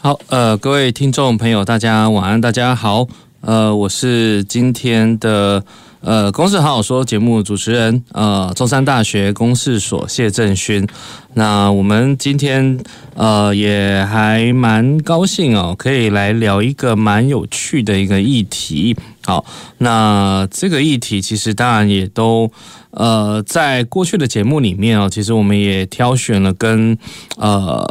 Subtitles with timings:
[0.00, 3.08] 好，呃，各位听众朋友，大家晚安，大家好，
[3.40, 5.64] 呃，我是今天的
[6.02, 10.86] 呃《公事好好说》节目主持人，呃，中山大学公事所谢正勋。
[11.34, 12.78] 那我们今天
[13.16, 18.96] 呃也还蛮高兴哦，可以来聊一个蛮有趣的一个议题。
[19.28, 19.44] 好，
[19.76, 22.50] 那这个议题其实当然也都。
[22.90, 26.96] 呃，在过去的节目里面哦，其实我们也挑选了跟
[27.36, 27.86] 呃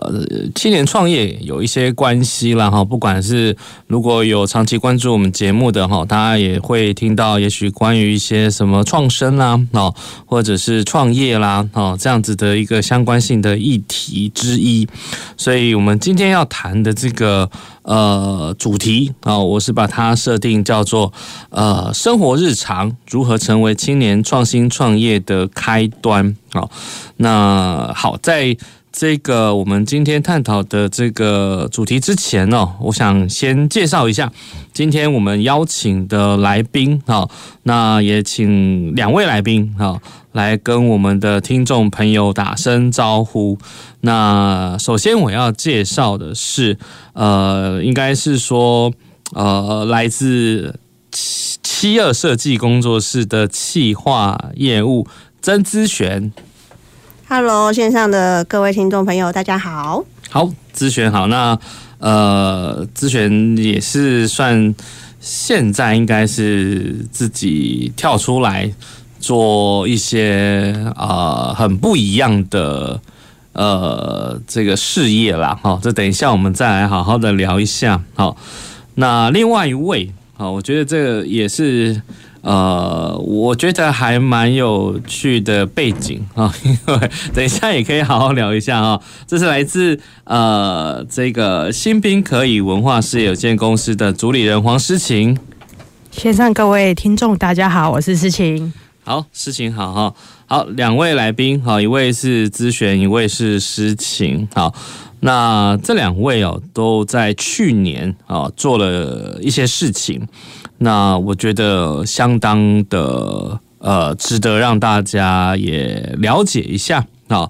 [0.55, 2.83] 青年创业有一些关系啦哈。
[2.83, 3.55] 不管是
[3.85, 9.93] 如果有长期关注我们节目的哈，大家也会听到，也许关于一些什么创生啦哦，
[10.25, 14.87] 或者是创业啦哦这样子的一个相关性的议题之一。
[15.37, 17.49] 所以我们今天要谈的这个。
[17.87, 21.13] 呃，主题啊，我是把它设定叫做
[21.49, 26.35] 呃，生活日常如何成为青年创新创业的开端。
[26.51, 26.69] 好，
[27.15, 28.57] 那好，在
[28.91, 34.29] 这个我们今天探讨的这个主题之前呢，我想先介绍一下
[34.73, 37.25] 今天我们邀请的来宾啊，
[37.63, 39.97] 那也请两位来宾啊。
[40.37, 43.57] 来跟我们的听众朋友打声招呼。
[44.01, 46.77] 那首先我要介绍的是，
[47.13, 48.93] 呃，应该是说，
[49.33, 50.79] 呃，来自
[51.11, 55.07] 七七二设计工作室的企划业务
[55.41, 56.31] 曾姿璇。
[57.27, 60.05] Hello，线上的各位听众朋友，大家好。
[60.29, 61.25] 好，姿璇好。
[61.27, 61.57] 那
[61.97, 64.75] 呃，姿璇也是算
[65.19, 68.71] 现在应该是自己跳出来。
[69.19, 72.99] 做一些呃很不一样的
[73.53, 78.01] 呃这个事业啦，哈，这等一下我们再来好好的聊一下。
[78.15, 78.37] 好，
[78.95, 82.01] 那另外一位啊，我觉得这个也是
[82.41, 89.01] 呃，我觉得还蛮有趣的背景啊，因为 等一下也可以好好聊一下啊。
[89.25, 95.37] 这是来自呃这个新兵可以文化事业有限公司的主理人黄诗晴。
[96.11, 98.71] 线上各位听众大家好，我是诗晴。
[99.07, 100.13] 好，诗情好哈，
[100.47, 104.73] 好，两位来宾，好，一位是姿璇，一位是诗情，好，
[105.21, 110.27] 那这两位哦，都在去年啊做了一些事情，
[110.79, 117.49] 那我觉得相当的呃值得让大家也了解一下啊，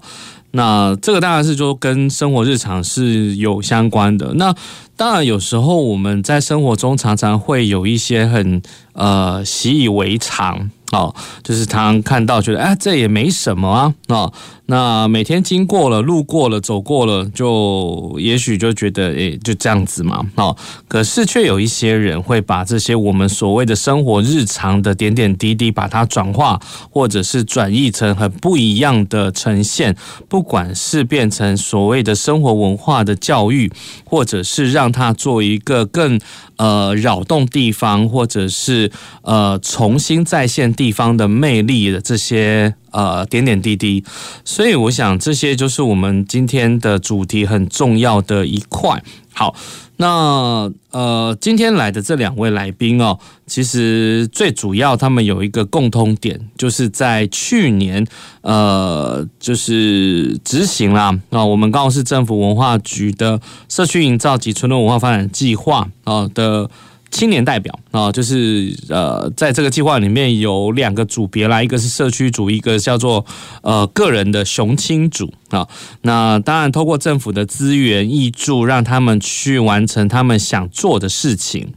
[0.52, 4.54] 那这个当然是说跟生活日常是有相关的，那
[4.98, 8.60] 当然有时候我们在生活中常常会有一些很
[8.94, 10.70] 呃习以为常。
[10.90, 14.32] 哦，就是常常看到，觉得哎，这也没什么啊，哦。
[14.70, 20.56] 那每天经过了、路过了、走过了，就也许就觉得，哎，就这样子嘛，哦。
[20.88, 26.58] 可是却有一些人会把这些我们所谓的生活日常的点点滴滴，把它转化，
[26.90, 29.94] 或者是转译成很不一样的呈现。
[30.26, 33.70] 不管是变成所谓的生活文化的教育，
[34.06, 36.20] 或者是让它做一个更
[36.56, 38.90] 呃扰动地方，或者是
[39.22, 42.74] 呃重新再现地方的魅力的这些。
[42.90, 44.02] 呃，点点滴滴，
[44.46, 49.04] 所以我想这些就是我们今天的主题很重要的一块。
[49.34, 49.54] 好，
[50.00, 58.06] 那呃，今天来的这两位来宾哦，其实最主要他们有一个共通点，就是在去年
[58.42, 66.70] 呃，就是执行了啊，我们高雄市政府文化局的社区营造及村落文化发展计划啊的。
[67.10, 73.24] 青年代表啊，就是呃，在这个计划里面有两个组别啦，一个是社区组，一个叫做
[73.62, 75.66] 呃个人的雄青组啊。
[76.02, 81.72] 那当然，透过政府的资源益助，让他们去完成他们想做的事情。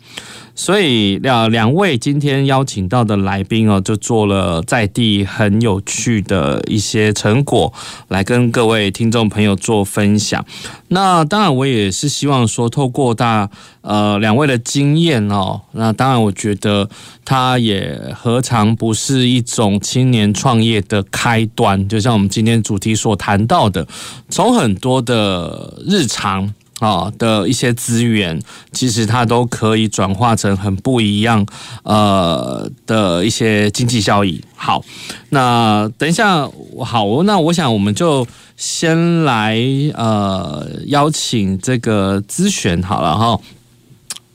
[0.62, 7.74] 所以两两位今天邀请到的来宾哦，就做了在地很有趣的一些成果，
[8.10, 10.46] 来跟各位听众朋友做分享。
[10.90, 13.50] 那当然，我也是希望说，透过大
[13.82, 16.88] 呃两位的经验哦，那当然，我觉得
[17.26, 21.90] 他也何尝不是一种青年创业的开端？
[21.90, 23.88] 就像我们今天主题所谈到的，
[24.30, 26.54] 从很多的日常。
[26.82, 28.38] 啊的一些资源，
[28.74, 31.46] 其实它都可以转化成很不一样
[31.84, 34.44] 呃的一些经济效益。
[34.56, 34.84] 好，
[35.30, 36.50] 那等一下，
[36.84, 39.58] 好，那我想我们就先来
[39.94, 43.40] 呃邀请这个咨询好了哈。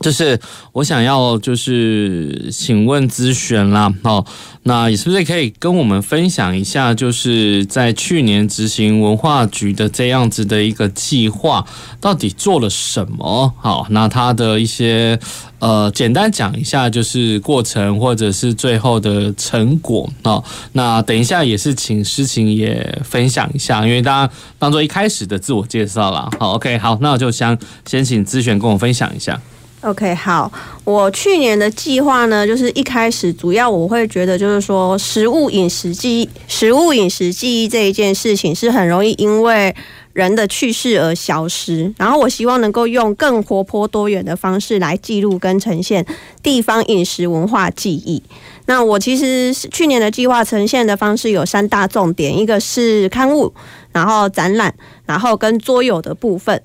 [0.00, 0.38] 就是
[0.72, 4.24] 我想要就是请问咨询啦，哦，
[4.64, 11.66] 那也是不是可以跟我们分享一下，就是在去年执行文化局的这样子的一个计划，
[12.00, 13.52] 到底做了什么？
[13.58, 15.18] 好，那他的一些
[15.60, 20.44] 呃，简单讲一下，就是过程或者是最后的成果哦。
[20.72, 26.28] 那等一下也是请诗琴也分享一下，因为大家当做一开始的自我介绍啦。
[26.38, 27.56] 好，OK，好，那我就想
[27.86, 29.40] 先请咨询跟我分享一下。
[29.86, 30.50] OK，好，
[30.82, 39.72] 我去年的计划呢，就是一开始主要我会觉得就是说，食物饮食记忆，食物饮食记忆这一件事情是很容易因为
[40.12, 46.04] 人的去世而消失，然后我希望能够用更活泼多元的方式来记录跟呈现
[46.42, 48.20] 地方饮食文化记忆。
[48.66, 53.54] 那我其实去年的计划呈现的方式有三大重点，一个是刊物，
[53.92, 54.74] 然后展览，
[55.04, 56.60] 然后跟桌游的部分，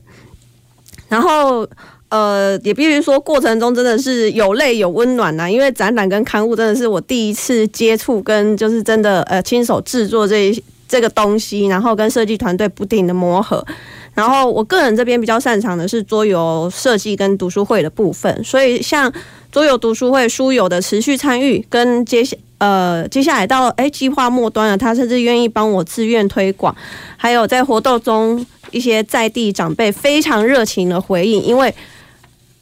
[1.07, 1.69] 然后。
[2.11, 5.49] 呃，也必须说，过程中真的是有泪有温暖呐。
[5.49, 10.53] 因为展览跟刊物真的是我第一次接触，跟就是真的呃亲手制作这
[10.89, 13.65] 这个东西，然后跟设计团队不停的磨合。
[14.13, 19.09] 然后我个人这边比较擅长的是桌游设计跟读书会的部分，所以像
[19.49, 26.75] 桌游读书会书友的持续参与，跟接下呃接下来到哎计划末端了，他甚至愿意帮我自愿推广，
[27.15, 31.73] 还有在活动中一些在地长辈非常热情的回应，因为。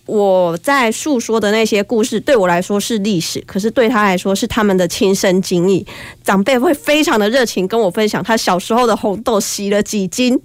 [0.09, 5.85] 我在诉说的那些故事，对我来说是历史，可是对他来说是他们的亲身经历。
[6.23, 10.39] 长辈会非常的热情跟我分享他小时候的红豆洗了几斤，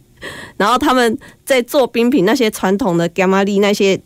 [0.58, 3.98] 然后他们在做冰品那些传统的柑仔日那些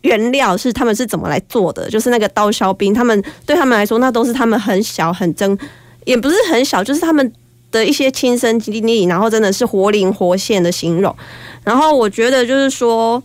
[0.00, 5.56] 原料是他们是怎么来做的，就是那个刀削冰，他们对他们来说那都是他们很小很真，
[6.04, 7.32] 也不是很小，就是他们
[7.70, 11.14] 的一些亲身经历，然后真的是活灵活现的形容。
[11.62, 13.22] 然后我觉得就是说。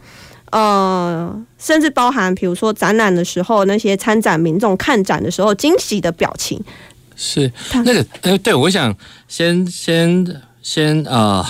[0.53, 6.63] 呃，甚至包含，比如说展览的时候，那些参展民众看展的时候惊喜的表情，
[7.15, 7.51] 是
[7.83, 8.95] 那个，呃，对，我想
[9.27, 11.44] 先先先呃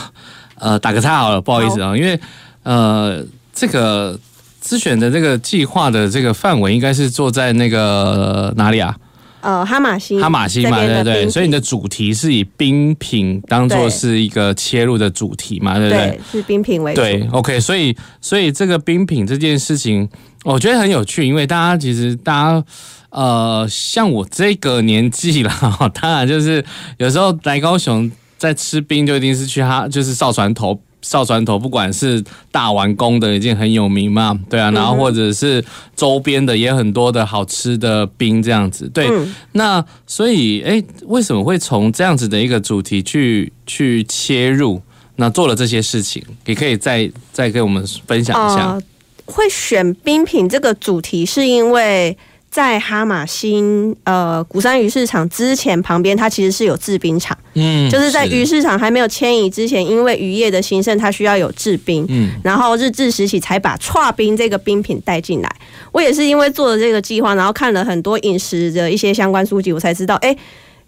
[0.56, 2.18] 呃打个岔好了，不好意思啊，因为
[2.64, 3.22] 呃
[3.54, 4.18] 这个
[4.64, 8.96] 咨选的这个计划的这个范围应该是坐在那个哪里啊？
[9.44, 16.20] 呃，哈马星，哈马星嘛，对对，所以你的主题是以冰品当做是一个切入的主题嘛，对不对？
[16.32, 17.02] 是冰品为主。
[17.02, 20.08] 对，OK，所以所以这个冰品这件事情，
[20.46, 22.64] 我觉得很有趣，因为大家其实大家
[23.10, 25.52] 呃，像我这个年纪了，
[26.02, 26.64] 当然就是
[26.98, 30.80] 有时候来高雄在吃冰，就一定是去哈，就是少船头。
[31.04, 35.64] 哨船头，不管是大完工的已经很有名嘛，对啊，然后或者是
[35.96, 39.08] 周边的也很多的好吃的冰这样子，对。
[39.12, 44.82] 嗯、那所以，哎，为什么会从这样子的一个主题去去切入？
[45.18, 48.72] 那做了这些事情，也可以再再跟我们分享一下。
[48.72, 48.82] 呃、
[49.26, 52.18] 会选冰品这个主题，是因为。
[52.54, 65.52] 在哈马星呃鼓山鱼市场之前旁边，它其实是有制冰厂，嗯，就是在鱼市场还没有迁移之前，因为渔业的兴盛，它需要有制冰，嗯，然后日治时期才把剉冰这个冰品带进来。
[65.92, 70.38] 我也是因为做了这个计划，然后看了很多饮食的一些相关书籍，我才知道，哎，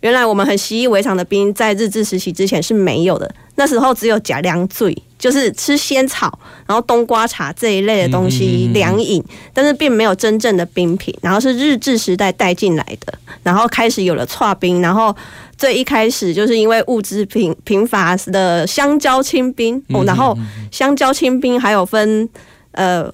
[0.01, 4.95] 原来我们很习以为常的冰，在日治时期之前是没有的，那时候只有假凉水。
[5.25, 6.37] 就是吃仙草，
[6.67, 9.23] 然后冬瓜茶这一类的东西凉饮，
[9.55, 11.11] 但是并没有真正的冰品。
[11.19, 14.83] 然后是日治时代带进来的，然后开始有了剉冰。
[14.83, 15.15] 然后
[15.57, 20.37] 最一开始就是因为物资贫贫乏的香蕉清冰哦，然后
[20.71, 22.29] 香蕉清冰还有分
[22.73, 23.11] 呃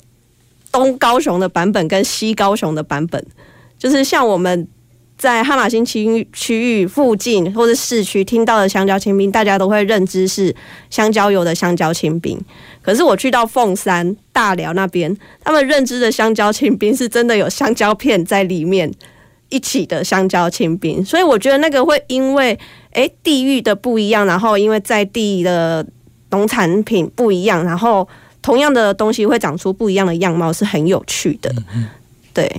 [0.70, 3.26] 东高雄的版本跟西高雄的版本，
[3.80, 4.68] 就是像我们。
[5.22, 10.56] 在哈马星区区域附近或者市区听到的香蕉清冰，大家都会认知是
[10.90, 12.36] 香蕉油的香蕉清冰。
[12.82, 18.92] 可是我去到凤山、大寮那边，他们认知的香蕉清冰是真的有香蕉片在里面
[19.50, 21.06] 一起的香蕉清冰。
[21.06, 22.58] 所以我觉得那个会因为
[22.94, 25.86] 诶地域的不一样，然后因为在地的
[26.32, 28.08] 农产品不一样，然后
[28.42, 31.54] 同样的东西会长出不一样的样貌，是很有趣的。
[32.34, 32.52] 对，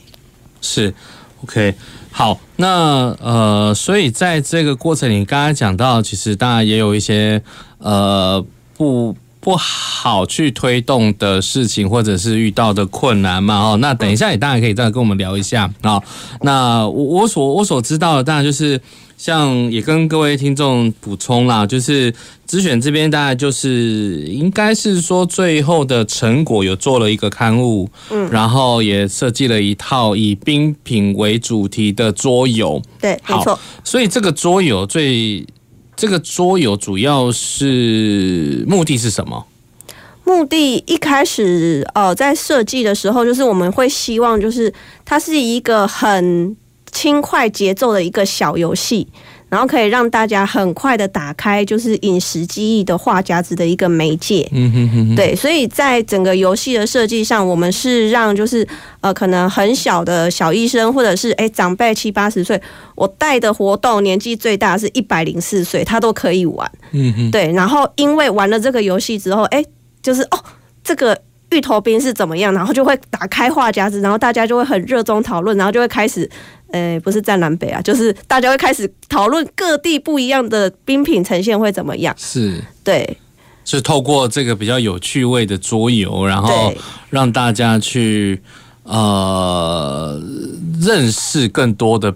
[0.60, 0.94] 是
[1.42, 1.74] OK。
[2.10, 7.42] 好，那呃，所以在这个过程里，刚刚讲到，其实当然也有一些
[7.78, 8.44] 呃
[8.76, 13.72] 不不好去推动的事情，或者是遇到的困难嘛。
[13.72, 16.02] 哦，那等一下也当然可以再跟我们聊一下啊。
[16.40, 18.80] 那我我所我所知道的，当然就是。
[19.18, 22.12] 像也跟各位听众补充啦，就是
[22.44, 33.56] 咨选这边大概就是应该是说最后的成果有做了一个刊物，嗯，然后也设计了一套以冰品为主题的桌游，对，没错。
[33.84, 35.46] 所以这个桌游最
[36.02, 39.46] 这个桌游主要是目的是什么？
[40.24, 46.56] 目的一开始，呃，在设计的时候，就是我们会希望，就是它是一个很
[46.90, 49.06] 轻快节奏的一个小游戏。
[49.52, 54.48] 然后可以让大家很快的打开，就是饮食记忆的话匣子的一个媒介。
[54.50, 55.14] 嗯哼哼哼。
[55.14, 58.66] 对，所以在整个游戏的设计上，我们是让就是
[59.02, 62.58] 呃，可能很小的小医生，或者是哎长辈七八十岁，
[62.94, 66.72] 我带的活动年纪最大是一百零四岁，他都可以玩。
[66.92, 67.30] 嗯哼。
[67.30, 69.62] 对，然后因为玩了这个游戏之后，哎，
[70.02, 70.38] 就是哦，
[70.82, 76.26] 这个芋头冰是怎么样，然后就会打开话匣子，然后大家就会很热衷讨论，然后就会开始。
[76.72, 82.14] 呃，不是战南北啊，就是大家会开始讨论各地不一样的冰品呈现会怎么样。
[82.18, 83.16] 是，对，
[83.64, 86.72] 是透过这个比较有趣味的桌游，然后
[87.10, 88.40] 让大家去
[88.84, 90.20] 呃
[90.80, 92.14] 认识更多的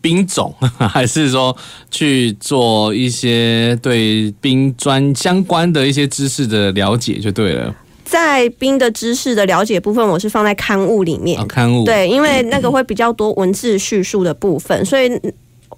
[0.00, 0.54] 冰种，
[0.90, 1.56] 还是说
[1.90, 7.74] 去做一些对冰专相关的一些知识的了解就对了。
[8.12, 11.40] 在冰的知识的了解部分，我是放在刊物里面。
[11.40, 15.10] 哦、刊物对，因为那个会比较多文字叙述的部分，所以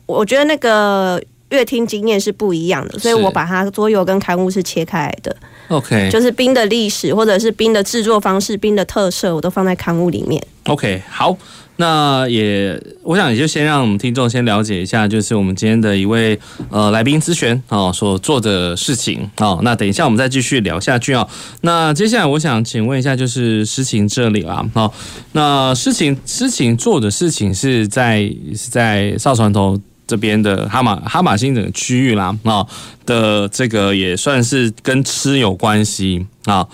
[0.07, 5.37] 我觉得那个阅听经验是不一样的，所以我把它桌游跟刊物是切开来的。
[5.69, 10.43] OK，就是冰的历史或者是冰的制作方式、冰的特色，我都放在刊物里面。
[10.65, 11.39] OK，好。
[11.77, 16.39] 那也，我想也就先让我们听众先了解一下，就是我们今天的一位
[16.71, 19.59] 呃来宾咨询哦所做的事情哦。
[19.63, 21.29] 那等一下我们再继续聊下去哦。
[21.63, 24.65] 那接下来我想请问一下，就是诗情这里啦。
[24.75, 24.93] 哦。
[25.33, 28.23] 那诗情诗情做的事情是在
[28.57, 29.77] 是在少船头
[30.07, 32.65] 这边的哈马哈马星整个区域啦啊
[33.05, 36.65] 的这个也算是跟吃有关系啊。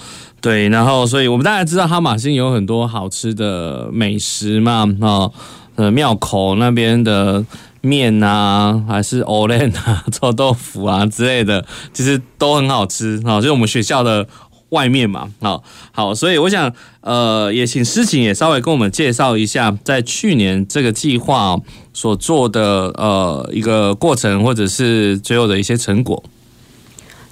[0.41, 5.31] 对，然后所以我们大家知道哈马星有很多好吃的美食嘛，哦，
[5.75, 7.45] 呃，庙口那边的
[7.83, 14.27] 面啊，还是欧蕾啊、 臭豆腐啊之类的，其实都很好吃啊，就是我们学校的
[14.71, 21.59] 外面嘛，好，好，所以我想，呃，也请诗情也稍微跟我们介绍一下，在去年这个计划
[21.93, 22.63] 所做的
[22.97, 26.25] 呃一个过程，或者是最后的一些成果。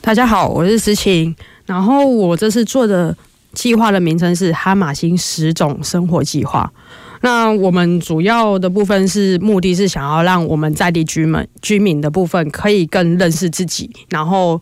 [0.03, 1.35] 大家好，我是诗情。
[1.69, 3.15] 然后我这次做的
[3.53, 6.73] 计划的名称是哈马星十种生活计划。
[7.21, 14.59] 那我们主要的部分是目的是想要让我们在地居民居民的部分可以更认识自己，然后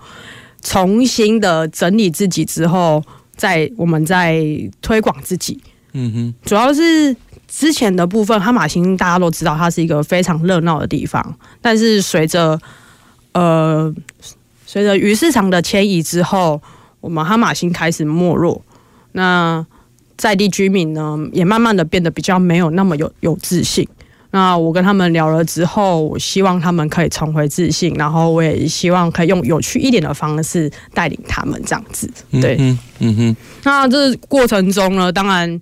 [0.63, 3.01] 重新的整理自己之后，
[3.37, 4.43] 再我们再
[4.83, 5.61] 推广自己。
[5.93, 7.15] 嗯哼，主要是
[7.47, 12.59] 之前的部分哈马星大家都知道它是一个非常热闹的地方，但是随着
[13.33, 13.95] 呃
[14.67, 16.61] 随着鱼市场的迁移之后。
[17.07, 18.61] 我们哈马星开始没落，
[19.13, 19.65] 那
[20.17, 23.87] 在地居民呢，也慢慢的变得比较没有那么有有自信。
[24.33, 32.11] 那我跟他们聊了之后，我希望他们可以重回自信，然后我也希望可以用有趣一点的方式带领他们这样子。
[32.33, 33.37] 对，嗯哼，嗯哼。
[33.63, 35.61] 那这过程中呢，当然，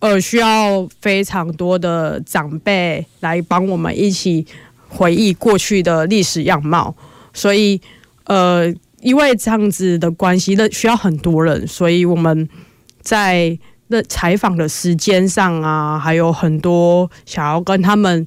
[0.00, 4.46] 呃，需要非常多的长辈来帮我们一起
[4.88, 6.94] 回忆过去的历史样貌，
[7.32, 7.80] 所以，
[8.26, 8.70] 呃。
[9.04, 12.48] 因为这样子的关系，那需要很多人，所以我们
[13.02, 13.56] 在
[13.88, 18.26] 那采访的时间上啊，还有很多想要跟他们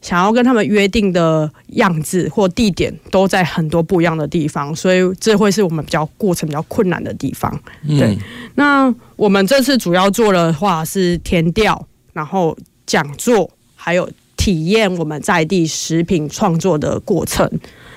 [0.00, 7.52] 想要跟他们约定的样子或地点，都在很多不一样的地方，所以这会是我们比较过程比较困难的地方。
[7.86, 8.18] 对，嗯、
[8.54, 17.46] 那我们这次主要做的话是填调，然后讲座，还有体验我们在地食品创作的过程，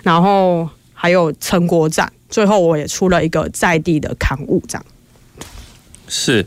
[0.03, 0.67] 然后。
[1.01, 4.85] 还有成果展，最后我也出了一个在地的刊物，这样。
[6.07, 6.45] 是，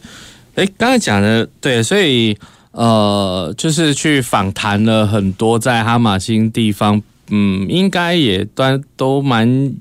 [0.54, 2.38] 哎，刚才讲的对，所以
[2.70, 9.74] 呃，就是去访谈了很多在哈马星地方，嗯，应该也都都蛮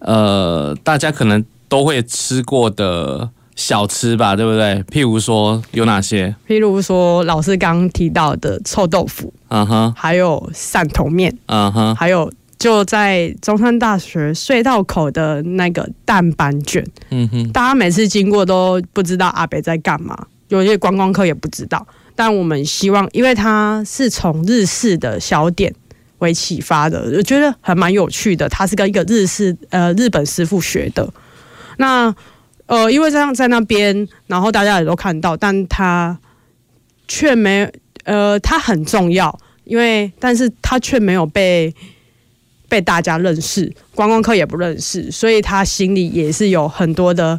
[0.00, 4.84] 呃，大家可能都会吃过的小吃吧，对不对？
[4.90, 6.36] 譬如说有哪些？
[6.46, 12.30] 譬如说老师刚提到的臭豆腐，嗯哼，还有汕头面，嗯哼，还有。
[12.64, 20.16] 就在中山大学隧道口的那个蛋板卷，嗯哼，大家每次经过都不知道阿北在干嘛，
[20.48, 21.86] 有些观光客也不知道。
[22.14, 25.74] 但我们希望，因为它是从日式的小点
[26.20, 28.48] 为启发的，我觉得还蛮有趣的。
[28.48, 31.06] 它是跟一个日式呃日本师傅学的。
[31.76, 32.14] 那
[32.64, 36.18] 呃，因为这样在那边，然后大家也都看到，但它
[37.06, 37.70] 却没
[38.04, 41.74] 呃，它很重要，因为但是它却没有被。
[42.68, 47.38] 被大家认识，观光客也不认识，所以他心里也是有很多的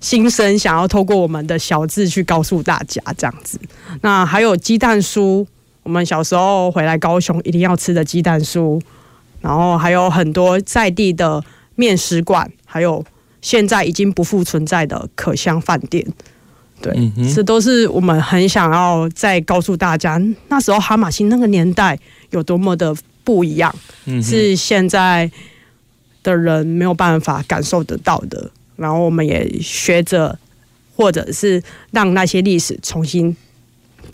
[0.00, 3.58] 心声，想要透过我们的小字去告诉大家这样子。
[4.00, 5.46] 那还有鸡蛋酥，
[5.82, 8.80] 我们小时候回来高雄一定要吃的鸡蛋酥，
[9.40, 11.42] 然后还有很多在地的
[11.76, 13.04] 面食馆，还有
[13.40, 16.04] 现在已经不复存在的可香饭店。
[16.80, 21.96] 对，嗯这都是我们很想要再告诉大家，那时候哈马星那个年代
[22.30, 22.92] 有多么的
[23.24, 23.74] 不一样，
[24.06, 25.30] 嗯是现在
[26.22, 28.50] 的人没有办法感受得到的。
[28.76, 30.38] 然后我们也学着，
[30.96, 33.36] 或者是让那些历史重新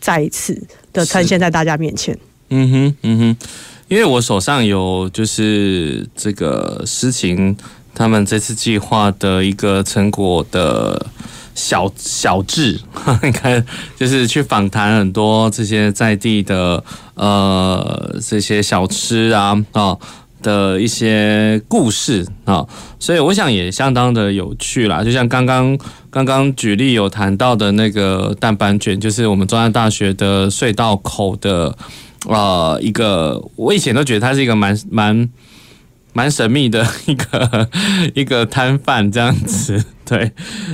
[0.01, 0.61] 再一次
[0.93, 2.19] 的呈现在大家面前。
[2.51, 3.47] 嗯哼，嗯哼，
[3.89, 7.57] 因为我手上有就是这个诗情
[7.95, 11.07] 他们这次计划的一个成果的。
[11.55, 12.81] 小小志，
[13.25, 13.61] 应该，
[13.97, 16.81] 就是去访谈很多这些在地的
[17.19, 19.99] 呃这些小吃啊啊
[20.41, 22.65] 的一些故事啊，
[23.01, 25.03] 所以我想也相当的有趣啦。
[25.03, 25.77] 就像刚刚
[26.11, 31.77] 刚刚举例有谈到的那个蛋板卷，就是我们中山大学的隧道口的
[32.29, 35.29] 呃一个，我以前都觉得它是一个蛮蛮
[36.13, 37.69] 蛮神秘的 一个
[38.15, 39.85] 一个摊贩这样子。
[40.05, 40.31] 对，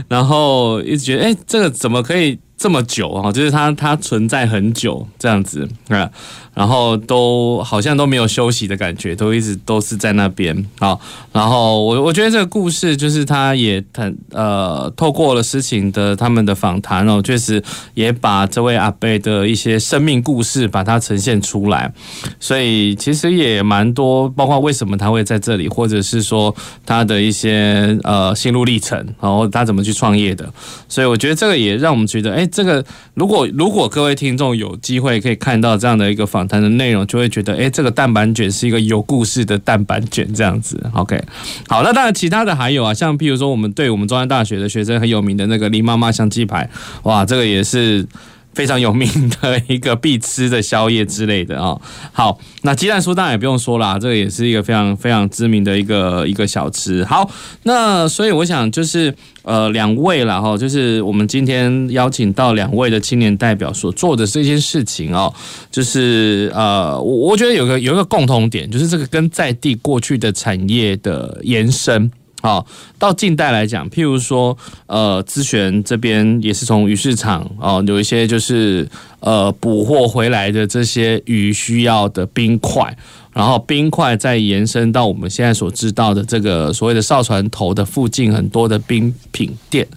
[0.08, 3.32] 然后一直觉得，哎，这个怎么可以这么久啊？
[3.32, 6.10] 就是它它存在很久这样子啊。
[6.54, 11.00] 然后都好像都没有休息的感觉，都一直都是在那边好，
[11.32, 17.60] 然后我我觉得这个故事就是他也很呃，透过了事情的他们的访谈哦，确实
[17.94, 21.92] 也把这位阿伯的一些生命故事把它呈现出来。
[22.38, 26.54] 所以其实也蛮多，包括为什么他会在这里，或者是说
[26.86, 30.48] 他的一些呃心路历程，然后他怎么去创业的。
[30.88, 32.84] 所以我觉得这个也让我们觉得，哎，这个
[33.14, 36.44] 如果如果各位听众有机会可以看到这样的一个访。
[36.46, 40.78] 谈的内容就会觉得，哎，这个蛋板卷是一个有故事的蛋板卷，这样子。
[40.92, 41.18] OK，
[41.66, 46.68] 好，那当然其他的还有啊，像譬如说，我们对我们中山大学的学生很有名的那个林妈妈香鸡排，
[47.04, 48.06] 哇，这个也是。
[48.54, 49.08] 非常有名
[49.40, 51.76] 的一个必吃的宵夜之类的啊。
[52.12, 57.04] 好，那鸡蛋酥当然也不用说啦，这个也是一个非常非常知名的一个一个小吃。
[57.04, 57.30] 好，
[57.64, 65.32] 那所以我想就是呃两位了哈，就是我们今天邀请到两位的青年代表所做的这件事情哦，
[65.70, 72.10] 就是呃我我觉得有个有一个共同点，就是这个跟在地过去的产业的延伸。
[72.44, 72.66] 好，
[72.98, 74.54] 到近代来讲，譬如说，
[74.86, 78.86] 呃，资源这边也是从鱼市场哦，有一些就是
[79.20, 82.94] 呃捕获回来的这些鱼需要的冰块，
[83.32, 89.88] 然后冰块再延伸到我们现在所知道的这个所谓的少船头的附近很多的冰品店。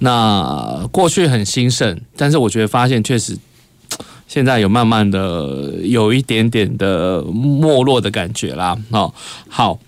[0.00, 3.38] 那过去很兴盛，但是我觉得发现确实
[4.26, 8.76] 现在有慢慢的有一点点的没落的感觉啦。
[8.90, 9.14] 哦，
[9.48, 9.78] 好。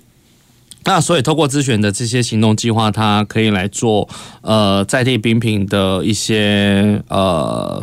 [0.85, 4.09] 那所以，透过资璇的这些行动计划，它可以来做
[4.43, 7.83] 呃在地冰品的一些呃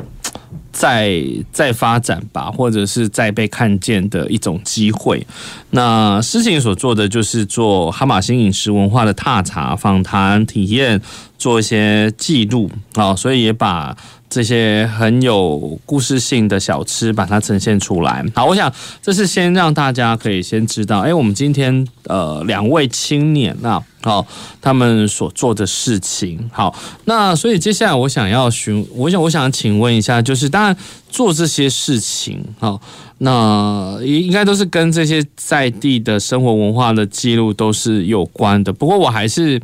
[0.71, 5.25] 再再发展吧，或者是再被看见的一种机会。
[5.71, 11.01] 那诗情所做的就是做哈马星饮食文化的踏查、访谈、体验，
[11.37, 13.97] 做一些记录啊，所以也把。
[14.31, 18.23] 这些很有故事性的小吃，把它呈现出来。
[18.33, 24.25] 好，我想这是先让大家可以先知道，哎，我们今天呃两位青年啊，好，
[24.61, 26.49] 他们所做的事情。
[26.53, 30.77] 好，那所以接下来我想要询，我想我想请问一下，就是当然
[31.09, 32.79] 做这些事情，好，
[33.17, 38.71] 那应该都是跟这些在地的生活文化的记录都是有关的。
[38.71, 39.61] 不过我还是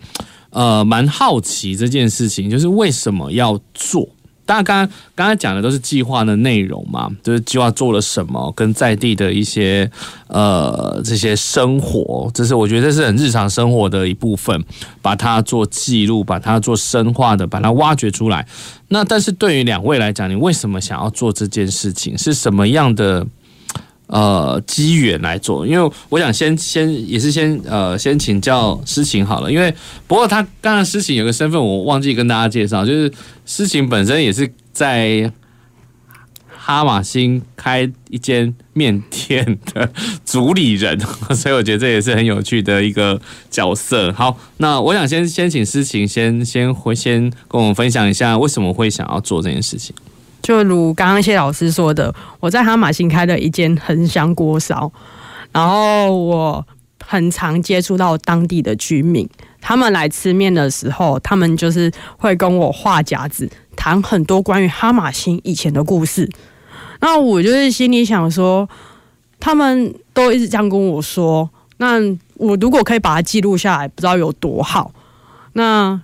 [0.49, 4.09] 呃蛮好奇这件事情，就是为什么要做？
[4.47, 9.89] 大家刚刚刚才讲的都是计划的内容嘛，就是计划做了什么，跟在地的一些
[10.27, 14.63] 呃这些生活，这是我觉得这是很日常生活的一部分，
[15.01, 18.47] 把它做记录，把它做深化的，把它挖掘出来。
[18.87, 22.17] 那但是对于两位来讲，你为什么想要做这件事情？
[22.17, 23.27] 是什么样的？
[24.07, 29.73] 呃，机缘来做，因为我想先先也是先呃先请教诗情好了，因为
[30.07, 33.11] 不过他刚才诗情有个身份我忘记跟大家介绍，就是
[33.45, 35.29] 诗情本身也是在
[36.57, 39.89] 哈马星开一间面店的
[40.25, 40.97] 主理人，
[41.35, 44.13] 所以我觉得这也是很有趣的一个角色。
[44.13, 49.93] 好，那我想先先请诗情先先回先跟我们分享一下为什么会想要做这件事情。
[50.47, 54.89] 就如刚刚谢老师说的，我在哈马星开了一间恒香锅烧，
[55.51, 56.65] 然后我
[57.05, 59.29] 很常接触到当地的居民，
[59.59, 66.29] 他们来吃面的时候，他们就是会跟我话夹子，谈很多关于哈马星以前的故事。
[67.01, 68.69] 那我就是心里想说，
[69.41, 71.99] 他们都一直这样跟我说，那
[72.35, 74.93] 我如果可以把它记录下来，不知道有多好。
[75.51, 75.99] 那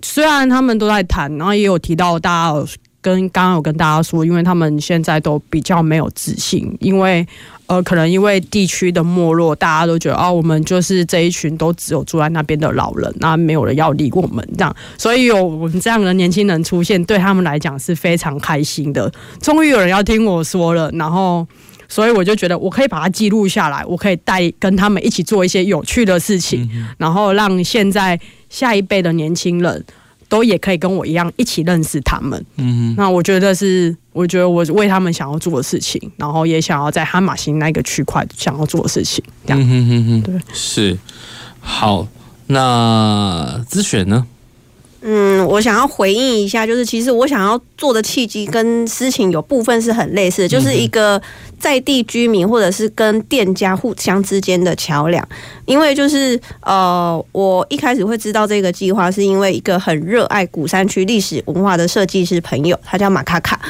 [0.00, 2.64] 虽然他们都在谈，然后也有提到大家
[3.04, 7.26] 跟刚刚有跟大家说，因为他们现在都比较没有自信，因为
[7.66, 19.12] 呃，可能因为地区的没落，大家都觉得哦，我们就是这一群都只有住在那边的老人，那没有人要理我们这样，所以有我们这样的年轻人出现，对他们来讲是非常开心的。
[19.42, 21.46] 终于有人要听我说了，然后。
[21.86, 29.84] 所以我就觉得我可以把它记录下来，我可以带跟他们一起做一些有趣的事情，然后让现在下一辈的年轻人
[30.34, 32.44] 都也可以跟我一样一起认识他们。
[32.56, 39.22] 嗯，那我觉得是，我觉得我为他们想要做的事情，然后也想要在哈马星那个区块想要做的事情。
[39.46, 40.98] 这样，嗯哼哼哼，对，是
[41.60, 42.08] 好。
[42.46, 44.26] 那咨选呢？
[45.06, 51.20] 嗯，我想要回应一下，就是其实我想要做的契机跟事情有部分是很类似的，就是一个
[51.58, 55.22] 在地居民或者是跟店家互相之间的桥梁。
[55.66, 63.60] 因为就是呃，我一开始会知道这个计划，是因为一个很热爱古山区历史文化的设计师朋友，他叫马卡卡。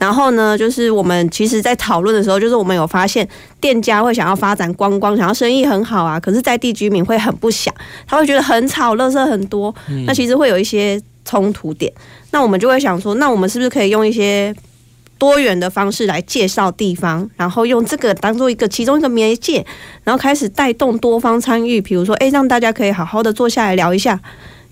[0.00, 3.26] 然后呢，就是我们其实，在讨论的时候，就是我们有发现，
[3.60, 7.72] 店家会想要发展观光，想要生意很好啊，可是在地居民会很不想，
[8.06, 9.74] 他会觉得很吵，垃圾很多，
[10.06, 11.90] 那其实会有一些冲突点。
[12.32, 14.54] 那我们就会想说，那我们是不是可以用一些
[15.16, 19.64] 多元的方式来介绍地方，然后用这个当做一个其中一个媒介，
[20.02, 24.20] 然后开始带动多方参与，比如说，哎，让大家可以好好的坐下来聊一下，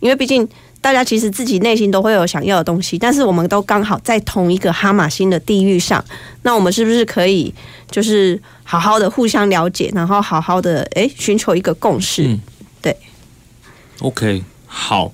[0.00, 0.46] 因为毕竟。
[0.82, 6.04] 大家其实自己内心都会有想要的东西，但是我们都刚好在同一个哈马星的地域上，
[6.42, 7.54] 那我们是不是可以
[7.88, 12.24] 就是好好的互相了解，然后好好的诶寻求一个共识？
[12.24, 12.40] 嗯、
[12.82, 12.96] 对
[14.00, 15.12] ，OK，好，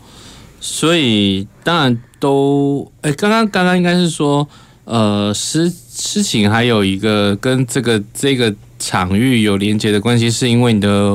[0.58, 4.48] 所以当然都诶，刚刚刚刚应该是说，
[4.84, 11.14] 呃，事事情还有一个跟这个这个场域有连接的关系，是因为你的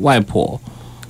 [0.00, 0.60] 外婆。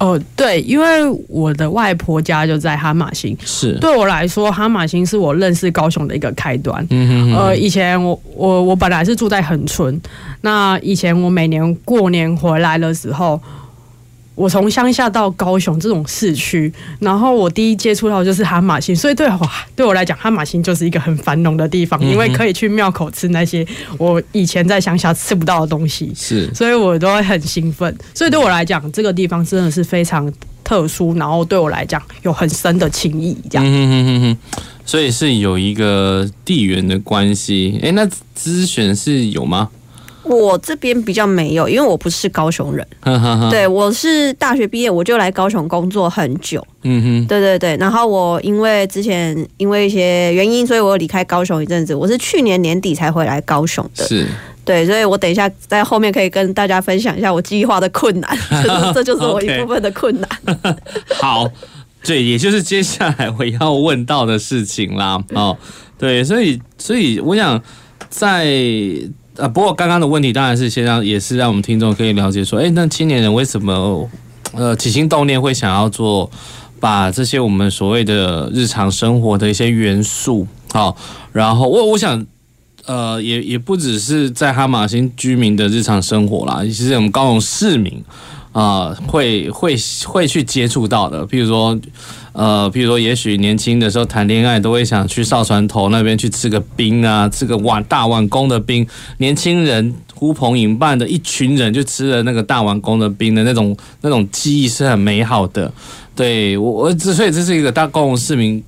[0.01, 0.87] 哦，对，因为
[1.29, 6.85] 我的外婆家就在哈马星，是对我来说，哈马星是我认识高雄的一个开端。
[6.91, 10.01] 嗯哼哼，呃，以前我我我本来是住在恒春，
[10.41, 13.41] 那以前我每年过年回来的时候。
[14.35, 19.41] 我从乡下到高雄这种市区，然后我第一接触到就是哈马星，所以对我
[19.77, 23.67] 对我来讲，哈马星就是一个很繁荣的地方，因为可以去庙口吃那些
[23.99, 27.95] 我以前在乡下吃不到的东西，是，所以我都会很兴奋。
[28.15, 30.33] 所以对我来讲，这个地方真的是非常
[30.65, 33.67] 特殊，然后对我来讲有很深的情谊，这样。
[33.67, 37.79] 嗯哼哼哼，所以是有一个地缘的关系。
[37.83, 39.69] 哎，那咨选是有吗？
[40.23, 42.87] 我这边比较没有，因为我不是高雄人。
[43.51, 46.65] 对，我是大学毕业我就来高雄工作很久。
[46.83, 47.77] 嗯哼，对对对。
[47.79, 51.95] 然后我因为之前因为一些原因，所以我离开高雄一阵子。
[51.95, 54.07] 我是去年年底才回来高雄的。
[54.07, 54.27] 是，
[54.65, 60.29] 对，所以我等一下在后面可以跟大家分享一下我计划的困难，就是、这就是我一部分的困难。
[61.21, 61.51] 好，
[62.05, 65.23] 对，也就是接下来我要问到的事情啦。
[65.35, 65.57] 哦，
[65.99, 67.63] 对，所以所以我想
[68.11, 68.45] 在。
[69.41, 74.09] 啊，不过刚刚的问题当然是先让，也是让我们听众可以了解说，哎，那青年人为什么
[74.53, 76.31] 呃起心动念会想要做，
[76.79, 80.97] 把这些我们所谓的日常生活的一些元素，好，
[81.33, 82.27] 然后我我想，
[82.87, 88.05] 呃，也也不只是在哈马星居民的日常生活啦，其实我们高雄市民。
[88.53, 91.79] 啊、会会会去接触到的，譬如说，
[92.33, 98.87] 呃，譬如说，也许年轻的时候谈恋爱都会想去少船头那边去吃个冰啊，吃个碗大碗公的冰。
[99.19, 105.73] 年轻人呼朋引伴的一群人就吃了那个大碗公的冰的那种那种记忆是很美好的。
[106.15, 108.63] 对我我之所以这是一个大高雄市民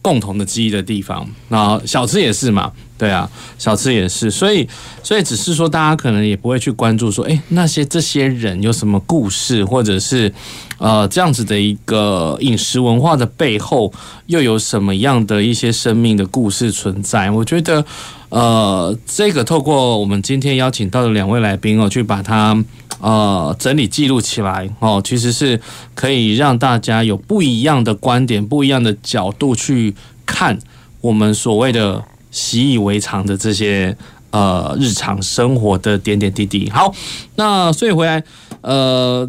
[0.00, 2.72] 共同的记忆的地方，然后小吃也是嘛。
[2.98, 4.66] 对啊，小吃也是，所以
[5.02, 10.32] 所以只是说，大家可能也不会去关注说，哎，那些这些人有什么故事，或者是
[10.78, 13.92] 呃这样子的一个饮食文化的背后，
[14.26, 17.30] 又有什么样的一些生命的故事存在？
[17.30, 17.84] 我觉得，
[18.30, 22.56] 呃，这个透过我们今天邀请到的两位来宾哦，去把它
[23.00, 25.60] 呃整理记录起来哦，其实是
[25.94, 30.58] 可以让大家有不一样的观点、不一样的角度去看
[31.02, 32.02] 我们所谓的。
[32.36, 33.96] 习以为常的这些
[34.30, 36.68] 呃日常生活的点点滴滴。
[36.68, 36.94] 好，
[37.36, 38.22] 那所以回来
[38.60, 39.26] 呃，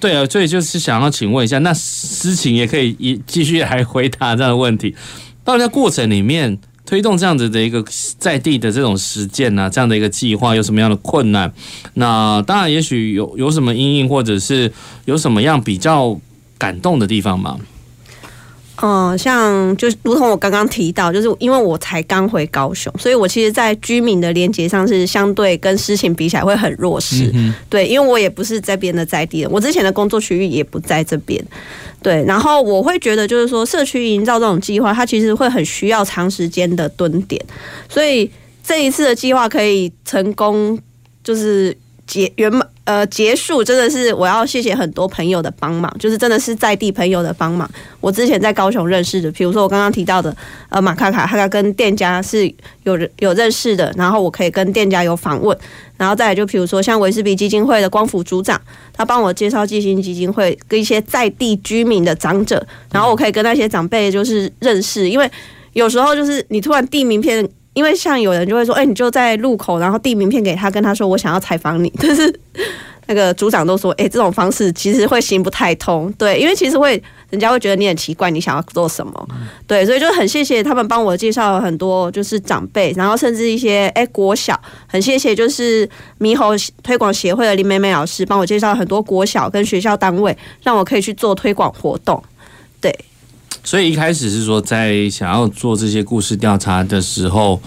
[0.00, 4.94] 对啊，所以就是想要请问一下，那思晴也可以一继续来回答这样的问题。
[5.44, 7.84] 到底在过程里面推动这样子的一个
[8.16, 9.68] 在地的这种实践呢？
[9.68, 11.52] 这样的一个计划有什么样的困难？
[11.94, 14.72] 那当然，也许有有什么阴影，或者是
[15.04, 16.16] 有什么样比较
[16.56, 17.58] 感动的地方吗？
[18.82, 27.30] 嗯，像就如同我刚刚提到，就是因为我才刚回高雄，所以我其实，在居民的连接上是相对跟诗情比起来会很弱势。
[27.34, 31.42] 嗯、对，因为我也不是这边的在地人，我之前的工作区域也不在这边。
[32.02, 37.42] 对，然后我会觉得，就是说社区营造这种计划，它其实会很需要长时间的蹲点，
[37.88, 38.30] 所以
[38.62, 40.78] 这一次的计划可以成功，
[41.24, 41.76] 就是
[42.06, 42.66] 结圆满。
[42.84, 47.68] 呃，结束真的是我要谢谢很多朋友的帮忙，就是真的是在地朋友的帮忙。
[48.00, 50.32] 我之前在高雄认识的，比如说我刚刚提到的，
[50.68, 52.46] 呃，马卡卡，他跟店家是
[52.84, 55.58] 有有认识的，然后我可以跟店家有访问，
[55.96, 58.60] 然后再来就比如说像维士比基金会的光伏组长，
[58.92, 65.28] 他帮我介绍基金基金会跟一些在地居民的长者，然后我可以跟那些长辈就是认识，因为
[65.72, 67.48] 有时候就是你突然递名片。
[67.76, 71.92] 因为像有人就会说，哎、你就在路口，然后递名片给他，跟他说我想要采访你。
[72.00, 72.40] 但是
[73.06, 76.10] 那个组长都说，哎、这种方式其实会行不太通。
[76.16, 79.28] 对，因为其实会人家会觉得你很奇怪，你想要做什么？
[79.66, 85.86] 对，所以就很谢谢他们帮我介绍很多就是长辈，然后甚至一些哎、国小，很谢谢就是
[86.18, 92.22] 猕猴推广协会的林美美老师帮我介绍很多国小跟学校单位，让我可以去做推广活动。
[92.80, 92.90] 对。
[93.66, 97.60] 所以一开始是说，在想要做这些故事调查的时候，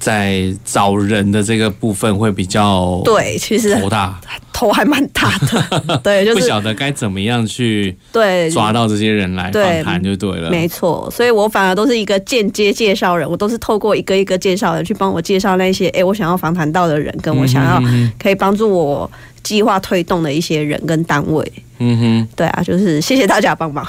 [0.00, 4.20] 在找人的这个部分会比较对，其实头大，
[4.52, 8.50] 头还蛮大的， 对，就是不晓得该怎么样去对。
[8.50, 11.08] 抓到这些人来访谈就对了，没错。
[11.14, 17.80] 所以我反而都是一个间接介绍人，我都是透过一个一个介绍人去帮我介绍那些哎，我想要访谈到的人，跟我想要
[18.18, 19.08] 可以帮助我
[19.44, 23.86] 计划推动的一些人跟单位，嗯哼，对啊，就是谢谢大家帮忙。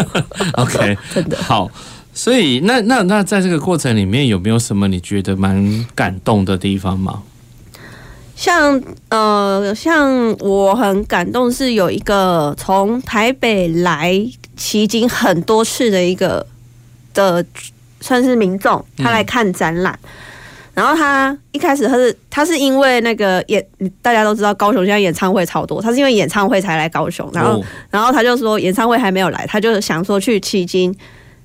[0.54, 1.68] OK， 真的好。
[2.14, 7.22] 所以那那那在这个过程里面有没有什么你觉得蛮感动的地方吗？
[8.36, 14.14] 像呃，像我很感动是有一个从台北来
[14.56, 16.46] 骑经很多次的一个
[17.14, 17.44] 的
[18.00, 19.98] 算是民众，他来看展览。
[20.02, 20.08] 嗯
[20.74, 23.64] 然后他一开始他是他是因为那个演，
[24.00, 27.28] 大家都知道高雄现在演唱会超多，他是因为演唱会才来高雄。
[27.32, 30.94] 然后、哦、然后他就说演唱会还没有来，他就想说去迄今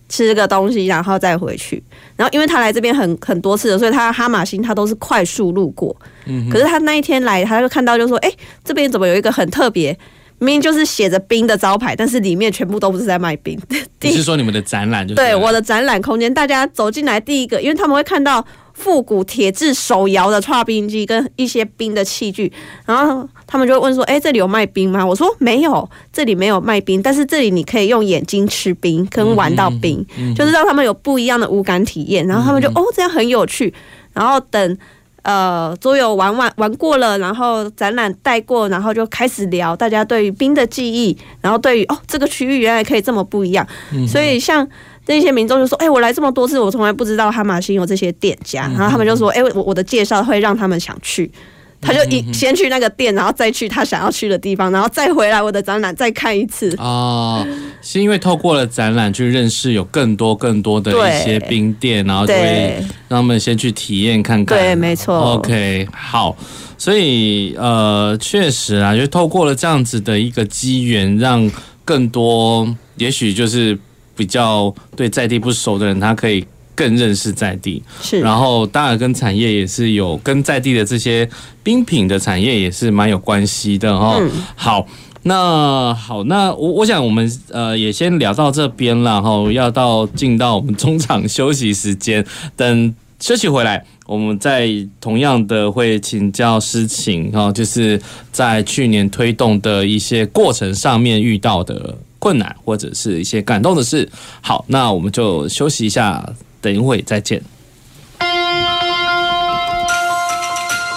[0.08, 1.84] 吃个东西，然后再回去。
[2.16, 5.96] 然后因为他来这边很很多次了，所以他哈马星他都是快速路过。
[6.26, 8.32] 嗯，可是他那一天来，他就看到就说，哎，
[8.64, 9.98] 这边怎么有一个很特别？
[10.40, 13.60] 明明就是写着冰的招牌，但是里面全部都不是在卖冰。
[14.02, 15.16] 你是说你们的展览就是？
[15.16, 18.46] 对，我的展览空间，大家走进来第一个，因为他们会看到
[18.78, 22.52] 复古铁质手摇的剉冰机跟一些冰的器具，
[22.86, 33.74] 然后他们就会问说：“哎，这里有卖冰吗？”我说：“没有，这里没有卖冰，但是这里你可以用眼睛吃冰跟玩到冰，嗯嗯、就是让他们有不一样的五感体验。”然后他们就、嗯、哦，这样很有趣。
[34.14, 34.78] 然后等。
[35.24, 44.66] 呃，桌游玩玩玩过了，然后展览带过，然后就开始聊大家对于冰的记忆，然后对于哦这个区域原来可以这么不一样，嗯、所以像
[45.08, 51.32] 那些民众就说，哎、欸，我来这么多次，我从来不知道哈马星有这些店家，然后他们就说，哎、欸，我我的介绍会让他们想去。
[51.80, 56.74] 他就一先去那个店，然后再去他想要去的地方，然后再回来我的展览再看一次。
[56.80, 57.46] 哦，
[57.84, 64.58] 是因为透过了展览去认识有更多更多的一些冰店，然后就会让他们先去体验看看。
[64.58, 65.16] 对，没错。
[65.34, 66.36] OK，好，
[66.80, 71.48] 所以呃，确实啊，就透过了这样子的一个机缘，让
[71.86, 73.78] 更多也许就是
[74.18, 76.44] 比较对在地不熟的人，他可以。
[76.78, 81.28] 更认识在地，是，然后当然跟产业也是有跟在地的这些
[81.64, 84.16] 冰品的产业也是蛮有关系的哈。
[84.22, 84.86] 嗯、好，
[85.24, 92.24] 那好，那我我想我们呃也先聊到这边了哈，要到进到我们中场休息时间，
[92.56, 94.70] 等休息回来，我们再
[95.02, 98.00] 同样的会请教诗情哈，就是
[98.32, 104.10] 在去年推动的一些过程上面遇到的困难或者是一些感动的事。
[104.42, 106.22] 好，那我们就休息一下。
[106.60, 107.42] 等一会再见。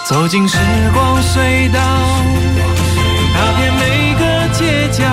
[0.08, 0.56] 走进时
[0.92, 1.78] 光隧道，
[3.34, 5.04] 踏遍每个街角，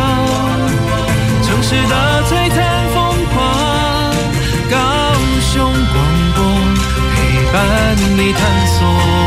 [1.44, 2.98] 城市的璀璨风
[3.36, 3.46] 光，
[4.72, 4.76] 高
[5.52, 5.96] 雄广
[6.34, 6.40] 播
[7.14, 7.16] 陪
[7.54, 9.27] 伴你探索。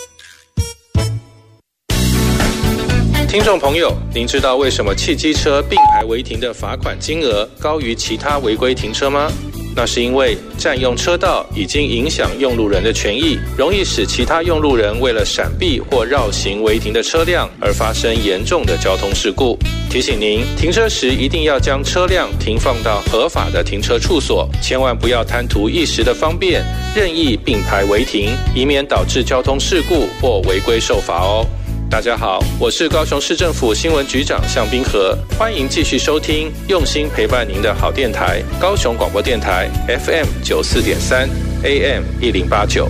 [3.31, 9.31] 听众朋友，您知道为什么汽机车并排违停的罚款金额高于其他违规停车吗？
[9.73, 19.57] 那是因为占用车道已经影响用路人的权益，容易使其他用路人为了闪避或绕行违停的车辆而发生严重的交通事故。
[19.89, 26.61] 提醒您，停车时一定要将车辆停放到合法的停车处所，千万不要贪图一时的方便，
[26.93, 31.47] 任意并排违停，以免导致交通事故或违规受罚哦。
[31.91, 41.29] 大家好，我是高雄市政府新闻局长向冰河，欢迎继续收听用心陪伴您的好电台——高雄广播电台 FM 九四点三
[41.63, 42.89] AM 一零八九。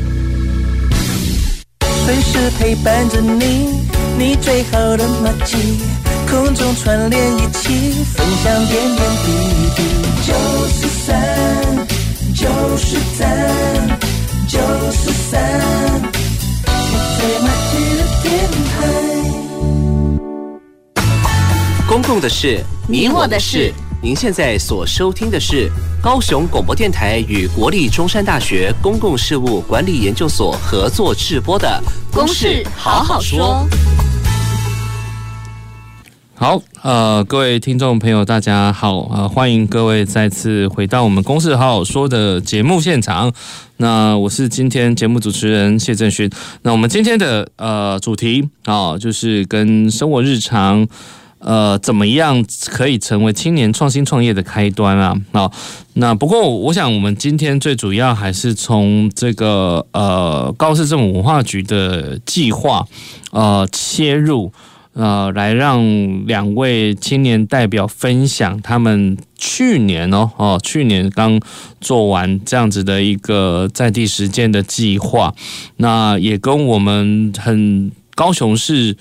[2.05, 5.57] 随时陪伴着你，你最好的默契，
[6.29, 9.31] 空中串联一起，分享点点滴
[9.77, 9.81] 滴。
[10.27, 10.33] 九
[10.67, 11.87] 四三，
[12.35, 13.99] 九四三，
[14.47, 14.59] 九
[14.91, 16.00] 四三。
[22.01, 22.59] 公共的事，
[22.89, 23.71] 你我的事。
[24.01, 25.69] 您现在所收听的是
[26.01, 31.79] 高雄广播电台与国立中山大学公共事务管理研究所合作制播的
[32.15, 33.67] 《公事好好说》。
[36.33, 43.31] 好，呃，各位听众朋友，大家好，呃，欢迎各位再次回到我们《公事好好说》的节目现场。
[43.77, 46.27] 那我是今天节目主持人谢正勋。
[46.63, 50.87] 那我们今天的呃主题啊，就是跟生活日常，
[51.41, 55.15] 呃，怎么样可以成为青年创新创业的开端啊？
[55.33, 55.51] 啊，
[55.93, 62.85] 那不过我想，我们今天最主要还是从这个呃高市政府文化局的计划
[63.31, 64.53] 呃切入。
[64.93, 71.39] 呃，来让两位青年代表分享他们去年哦哦，去年刚
[71.79, 75.33] 做完这样子的一个在地实践的计划，
[75.77, 78.97] 那也跟我们很高雄市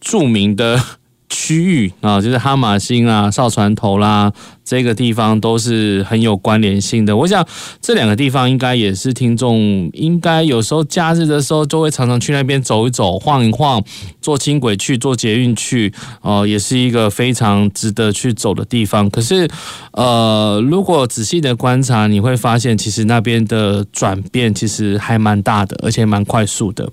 [0.00, 0.80] 著名的。
[1.28, 4.32] 区域啊，就是哈玛星啊、少船头啦，
[4.64, 7.16] 这个地方都是很有关联性的。
[7.16, 7.46] 我想
[7.80, 13.82] 这两个地方应该也是听众，应该有时候假日的时候就会常常去那边走一走、晃一晃，
[14.20, 19.10] 坐轻轨去、坐捷运去，哦、也是一个非常值得去走的地方。
[19.10, 19.48] 可是，
[19.92, 26.88] 呃，如果仔细的观察，你会发现其实那边的转变其实还蛮大的，而且蛮快速的，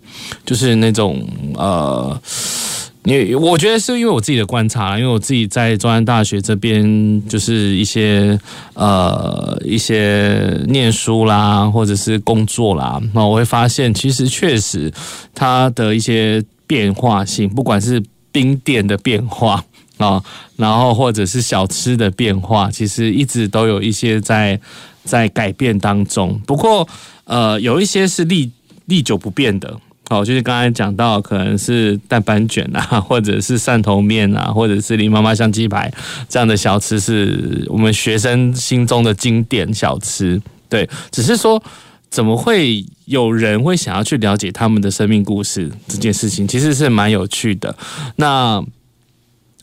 [0.45, 1.23] 就是那种
[1.55, 2.19] 呃。
[3.05, 8.39] 你我觉得是因为我自己的观察，因为我自己在中山大学这边，就是一些
[8.75, 14.89] 呃一些念书啦，或者是工作啦，那我会发现，其实确实
[15.35, 19.63] 它的一些变化性，不管是冰店的变化
[19.97, 20.23] 啊，
[20.55, 24.57] 然后或者是小吃的变化，其实一直都有一些在
[25.03, 26.39] 在改变当中。
[26.47, 26.87] 不过
[27.25, 28.49] 呃，有一些是历
[28.85, 29.77] 历久不变的。
[30.13, 35.91] 好，就是刚才讲到，可能是蛋板卷啊， 或者是汕头面啊，或者是林妈妈香鸡排
[36.29, 40.39] 这样的小吃，是我们学生心中的经典小吃。
[40.69, 41.59] 对，只是说，
[42.11, 47.75] 怎么会有人会想要去了解他们的生命故事这件事情，其实是蛮有趣的。
[48.17, 48.63] 那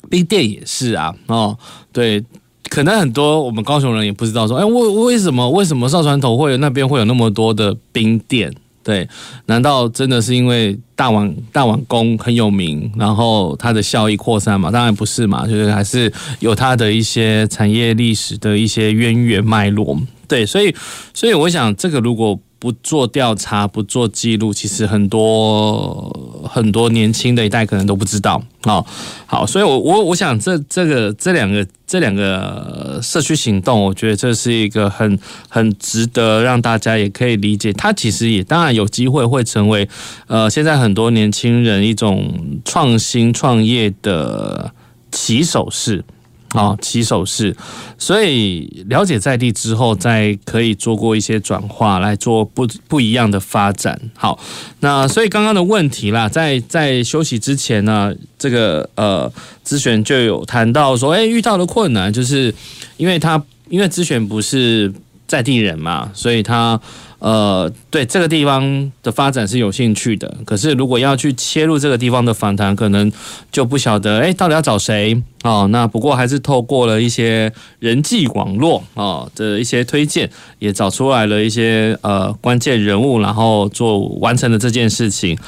[0.09, 1.57] 冰店也是啊，哦，
[1.93, 2.25] 对，
[2.69, 8.53] 可能很多我们高雄人也不知道说，哎，为为什么为什么哨船头会有那边会有那么多的冰店？
[8.91, 9.09] 对，
[9.47, 14.69] 难道真的是因为大王大王宫很有名，然后它的效益扩散嘛？
[14.69, 19.97] 当然不是嘛，就是还是有它的一些产业历史的一些渊源脉络。
[20.27, 20.75] 对，所以
[21.15, 28.41] 所以我想，这个如果不做调查、不做记录，其实很多很多年轻的一代可能都不知道。
[28.63, 28.87] 好，
[29.27, 35.19] 好，所以我我我想这这个这两个这两个社区行动，我觉得这是一个很
[35.49, 37.73] 很值得让大家也可以理解。
[37.73, 39.89] 它其实也当然有机会会成为
[40.27, 44.71] 呃现在很多年轻人一种创新创业的
[45.11, 46.05] 起手式。
[46.51, 47.57] 好，起手式，
[47.97, 54.01] 所以了解在地之后，再可以做过一些转化，来做不不一样的发展。
[54.15, 54.39] 好，
[54.81, 59.33] 那所以刚刚的问题啦，在在休息之前呢，这个呃，
[59.65, 62.55] 咨询就有谈到说，哎，遇到的困难就是
[62.97, 64.93] 因为他因为咨询不是
[65.27, 66.81] 在地人嘛，所以他。
[67.21, 73.13] 呃，对这个地方的发展是有兴趣的，可是如果要去切入这个地方的访谈，可能
[73.53, 75.69] 就不晓得，哎，到底要找谁哦？
[75.71, 85.39] 那不过还是透过了一些人际网络哦的一些推荐，也找出来了一些呃关键人物，然后做完成了这件事情。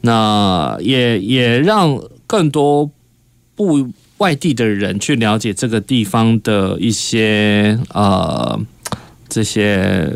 [0.00, 2.90] 那也也让更多
[3.54, 8.60] 不外地的人去了解这个地方的一些呃
[9.28, 10.12] 这些。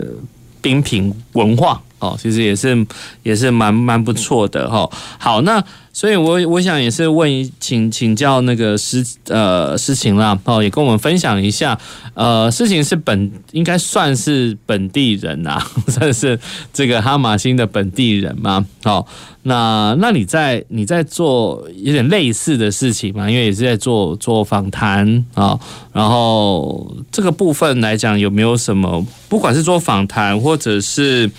[0.64, 2.86] 冰品文化哦，其实也是
[3.22, 4.88] 也是蛮蛮不错的哈。
[5.18, 5.62] 好，那。
[5.94, 11.78] 所以我，我想也是问请请教那个诗呃诗情啦哦，也跟我们分享一下
[12.14, 16.36] 呃，诗情是本应该算是本地人呐、啊， 算是
[16.72, 18.66] 这个哈马星的本地人嘛。
[18.82, 19.06] 好，
[19.44, 23.30] 那那你在你在做有点类似的事情嘛？
[23.30, 25.56] 因为也是在做做访谈啊，
[25.92, 29.06] 然后这个部分来讲有没有什么？
[29.28, 31.30] 不管是做访谈或者是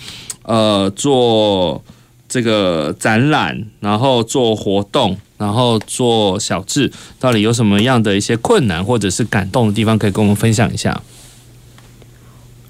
[0.43, 1.83] 呃做。
[2.27, 11.01] 这个展览，然后做活动，然后做小志，到底有什么样的一些困难或者是感动的地方，可以跟我们分享一下？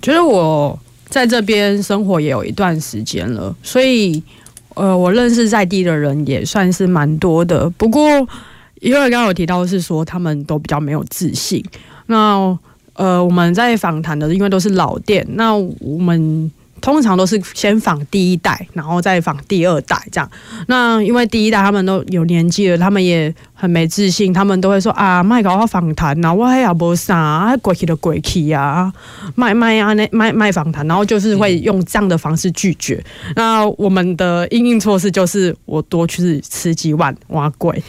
[0.01, 0.77] 觉得我
[1.09, 4.21] 在这边生活也有一段时间了，所以
[4.75, 7.69] 呃，我认识在地的人也算是蛮多的。
[7.71, 8.03] 不过，
[8.81, 11.63] 因为刚刚有提到是说他们都比较没有自信。
[12.07, 12.55] 那
[12.93, 16.51] 呃，我们在访谈的因为都是老店，那我们。
[16.85, 20.29] 通常都是先访第一代，然后再访第二代这样。
[20.67, 28.93] 那因为第一代他们都有年纪了，他们也很没自信，他们都会说啊，卖搞我访谈呐，我还要不啥，过去的过去啊，
[29.33, 33.03] 卖卖啊那卖卖访谈，然后就是会用这样的方式拒绝。
[33.35, 37.81] 那我们的应应措施就是，我多去吃几碗碗粿。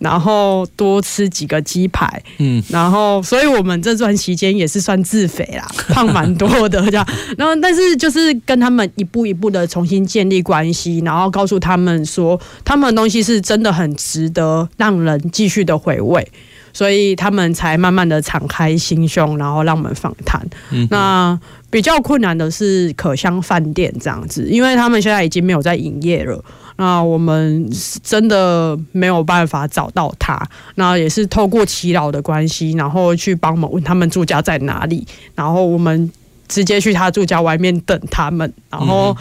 [0.00, 7.06] 然后多吃几个鸡排，嗯，然后所以我们这段期间也是算自肥啦， 胖蛮多的这样。
[7.36, 16.26] 然后但是就是跟他们一步一步的重新建立关系，然后告诉他们说，他们的东西是真的很值得让人继续的回味，
[16.72, 20.40] 所以他们才慢慢的敞开心胸，然后让我们访谈。
[20.70, 21.38] 嗯，那
[21.68, 26.42] 比较困难的是可香饭店这样子，因为他们现在已经没有在营业了。
[26.80, 27.70] 那我们
[28.02, 30.42] 真的没有办法找到他，
[30.76, 36.10] 那也是透过祈祷的关系，然后去帮忙问他们住家在哪里，然后我们
[36.48, 39.14] 直接去他住家外面等他们，然后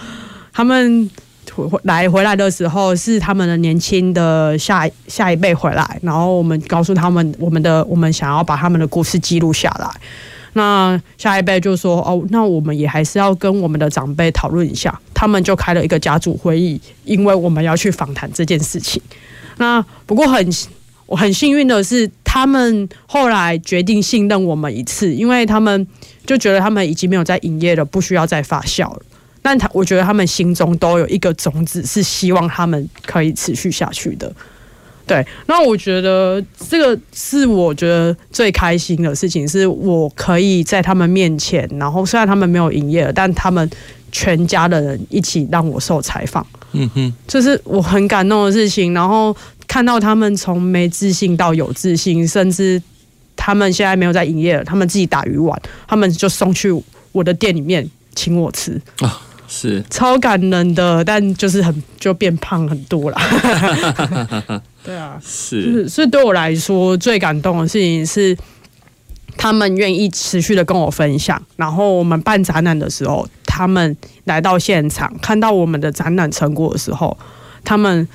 [0.54, 1.12] 他们
[1.84, 9.90] 来回来的时候是他们的年轻的下下一辈回来，然后我们告诉他们我们的我们想要把他们的故事记录下来。
[10.54, 15.00] 那下一辈就说哦，那我们也还是要跟我们的长辈讨论一下。
[15.14, 19.02] 他们就开了一个家族会议，因为我们要去访谈这件事情。
[19.58, 20.50] 那不过很
[21.06, 25.86] 我很幸运的是，他们后来决定信任我们一次，因为他们
[26.26, 29.02] 就觉得他们已经没有在营业了，不需要再发酵了。
[29.42, 34.32] 但他我觉得他们心中都有一个种子，是希望他们可以持续下去的。
[35.10, 36.40] 对，那我觉得
[36.70, 43.68] 这个是我觉得最开心的事情，是我可以在他们面前，然后虽然他们没有营业了，但他们
[44.12, 48.94] 全家的人一起让我受采访，嗯哼，这是我很感动的事情。
[48.94, 49.36] 然后
[49.68, 52.80] 看到他们从没自信到有自信，甚至
[53.36, 56.72] 他们现在没有在营业了，他们自己打鱼丸，他们就送去
[57.12, 59.22] 我的店里面请我吃啊。
[59.52, 63.18] 是超感人的，但就是很就变胖很多了。
[64.86, 68.38] 对啊，是，所以对我来说最感动的事情是，
[69.36, 71.42] 他们愿意持续的跟我分享。
[71.56, 77.18] 然后我们办展览的时候，他们来到现场看到我们的展览成果的时候，
[77.64, 78.08] 他们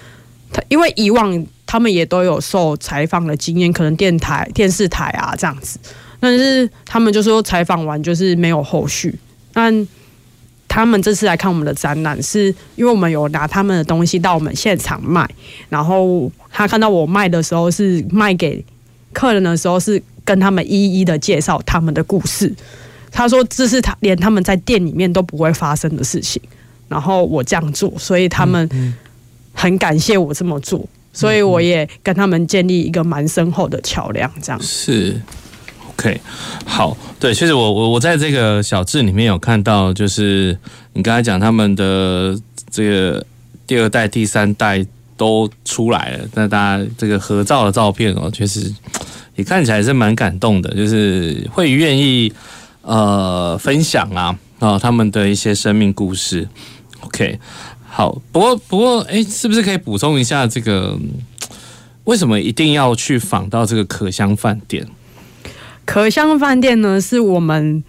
[0.52, 5.80] 他因为以往他们也都有受采访的经验，可能电台、电视台啊这样子，
[6.20, 9.18] 但是他们就说采访完就是没有后续，
[9.52, 9.86] 但。
[10.74, 15.24] 他们这次来看我们的展览，是因为我们有拿他们的东西到我们现场卖，
[15.68, 18.64] 然后他看到我卖的时候是卖给
[19.12, 22.52] 客人的时候，是跟他们一一的介绍他们的故事。
[23.12, 26.42] 他说这是他连他们在店里面都不会发生的事情，
[26.88, 28.68] 然后我这样做，所以他们
[29.52, 35.20] 很感谢我这么做，所以我也跟他们建立一个蛮深厚的桥梁，这样是。
[35.96, 36.20] OK，
[36.66, 40.58] 好，对，其实我我我在这个小志里面有看到，就是
[40.92, 42.38] 你刚才讲他们的
[42.70, 43.24] 这个
[43.66, 44.84] 第二代、第三代
[45.16, 48.74] 都出来了，那大家这个合照的照片哦，确实
[49.36, 52.30] 也看起来是蛮感动的，就是会愿意
[52.82, 56.46] 呃分享啊啊他们的一些生命故事。
[57.00, 57.38] OK，
[57.88, 60.98] 好，不过不过哎，是不是可以补充一下这个
[62.02, 64.86] 为什么一定要去访到这个可香饭店？
[65.84, 67.84] 可香饭店呢，是我们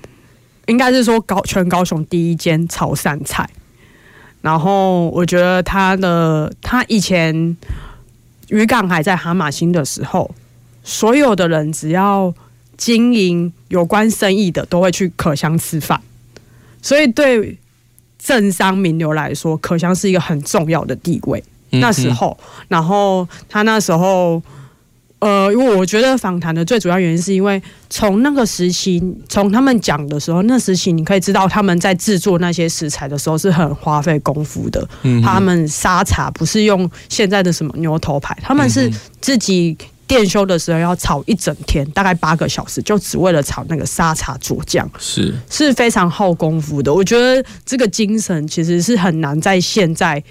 [0.68, 3.50] 应该是说高全高雄第一间潮汕菜。
[4.42, 7.58] 然后我觉得他的他以前
[8.50, 10.30] 渔港还在哈玛星的时候，
[10.84, 12.34] 所有的人只要
[12.78, 16.00] 经营有关生意的，都会去可香吃饭。
[16.82, 17.58] 所以对
[18.20, 21.44] 政商名流来说，可香是一个很重要的地位。
[21.72, 22.38] 那时候，
[22.68, 24.44] 然后他那时候。
[25.20, 27.60] 呃，因为我觉得访谈的最主要原因是因为
[27.90, 34.88] 从那个时期，从他们讲的时候，那时期你可以知道他们在制作那些食材的时候是很花费功夫的。
[35.02, 46.94] 嗯，他们沙茶不是用现在的什么牛头牌，他们是自己店修的时候要炒一整天，大概八个小时，就只为了炒那个沙茶佐酱，是是非常耗功夫的。
[46.94, 50.22] 我觉得这个精神其实是很难在现在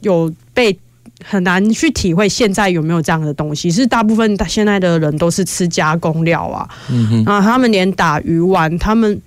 [0.00, 0.76] 有被。
[1.24, 9.20] 很难去体会现在有没有这样的东西，是大部分现在的人都是吃加工料啊，嗯哼，然后他们连打鱼丸，他们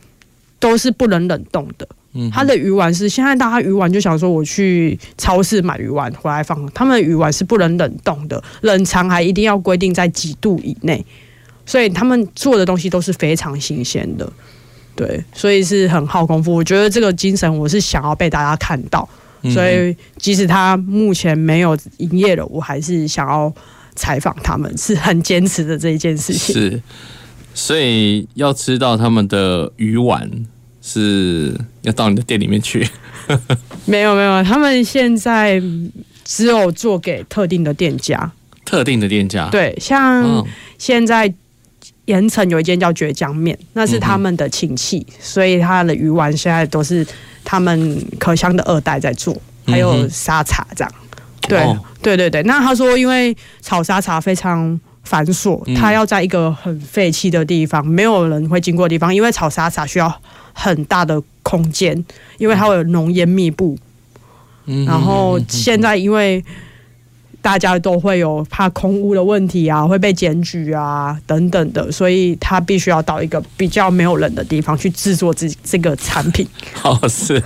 [0.59, 1.87] 都是不能冷冻的。
[2.13, 11.05] 嗯，他的鱼丸是现在大家鱼丸就想说我去超市买鱼丸回来放，他们鱼丸是不能冷冻的，冷藏还一定要规定在几度以内，
[11.65, 14.31] 所以他们做的东西都是非常新鲜的，
[14.95, 16.53] 对，所以是很耗功夫。
[16.53, 19.07] 我觉得这个精神我是想要被大家看到。
[19.51, 23.53] 所以，即使他目前没有营业了，我还是想要
[23.95, 26.53] 采访他们，是很坚持的这一件事情。
[26.53, 26.81] 是，
[27.53, 30.29] 所以要吃到他们的鱼丸，
[30.81, 32.87] 是要到你的店里面去。
[33.85, 35.61] 没有没有，他们现在
[36.23, 38.31] 只有做给特定的店家，
[38.65, 39.49] 特定的店家。
[39.49, 40.45] 对，像
[40.77, 41.33] 现在
[42.05, 47.05] 盐城有一间叫倔强面，那是他们的亲戚，所以他的鱼丸现在都是。
[47.47, 50.91] 他们可香的二代在做，还有沙茶这样，
[51.47, 52.41] 对、哦、对对对。
[52.41, 60.11] 那他说，因为炒沙茶非常繁琐，嗯、他要在一个很废弃的地方，没有人会经过的地方，因为炒沙茶需要
[60.53, 62.03] 很大的空间，
[62.39, 63.77] 因为它会有浓烟密布。
[64.65, 66.43] 嗯，然后现在因为。
[67.45, 76.47] 大家都会有怕空屋的问题啊，会被检举啊等等的，所以他必须要到一个比较没有人的地方去制作这这个产品。
[76.81, 77.39] 哦，是，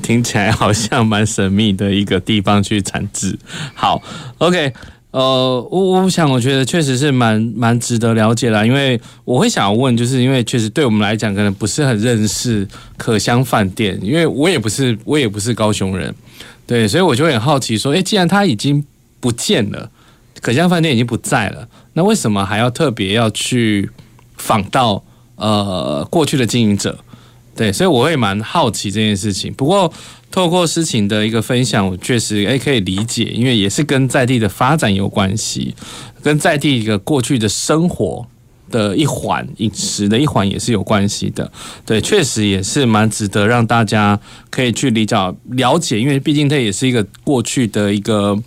[0.00, 3.36] 听起来好像蛮神秘的一个地方去产制。
[3.74, 4.00] 好
[4.38, 4.72] ，OK，
[5.10, 5.20] 呃，
[5.68, 12.64] 我我想我觉得确实是蛮蛮值得了解啦，因为我会想要问，就是因为确实对我们来讲可能不是很认识
[12.96, 16.14] 可香饭店，因为我也不是我也不是高雄人，
[16.68, 18.84] 对，所以我就很好奇说，诶，既然他已经
[19.24, 19.90] 不见了，
[20.42, 21.66] 可香饭店已经不在了。
[21.94, 23.88] 那为什么还要特别要去
[24.36, 25.02] 访到
[25.36, 26.98] 呃过去的经营者？
[27.56, 29.50] 对，所以我会蛮好奇这件事情。
[29.54, 29.90] 不过
[30.30, 35.74] 透过诗情的一个分享，我确实诶可以理解，因为也是跟在地的发展有关系，
[36.22, 38.26] 跟在地一个过去的生活
[38.70, 41.50] 的一环、饮食的一环也是有关系的。
[41.86, 44.20] 对，确实也是蛮值得让大家
[44.50, 45.16] 可以去理解
[45.52, 48.38] 了解，因为毕竟它也是一个过去的一个。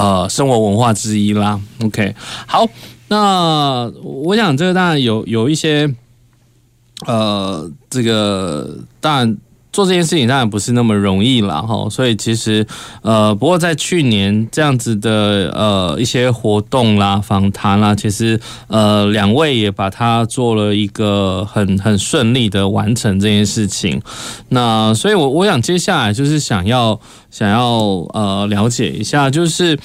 [0.00, 1.60] 呃，生活文化之一啦。
[1.84, 2.14] OK，
[2.46, 2.66] 好，
[3.08, 5.94] 那我想这个当然有有一些，
[7.06, 9.36] 呃，这个当然
[9.72, 11.60] 做这件事情当然不是那么容易啦。
[11.62, 11.88] 哈。
[11.90, 12.66] 所以其实
[13.02, 24.00] 呃，不过在去年这样子的呃一些活动啦、访谈啦，其实呃两位也把它做了一个很很顺利的完成这件事情。
[24.48, 27.00] 那所以我我想接下来就是想要。
[27.30, 27.78] 想要
[28.12, 29.78] 呃了解一下，就是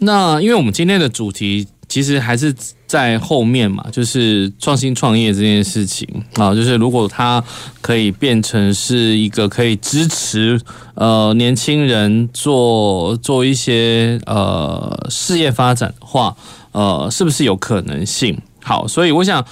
[0.00, 2.54] 那因为我们今天的主题其实还是
[2.86, 7.44] 在后面嘛，就是创新创业这件事情啊，就是如果它
[7.82, 10.58] 可以变成是一个可以支持
[10.94, 16.34] 呃年轻人做做一些呃事业发展的话，
[16.70, 18.38] 呃，是不是有可能性？
[18.62, 19.44] 好，所以我想。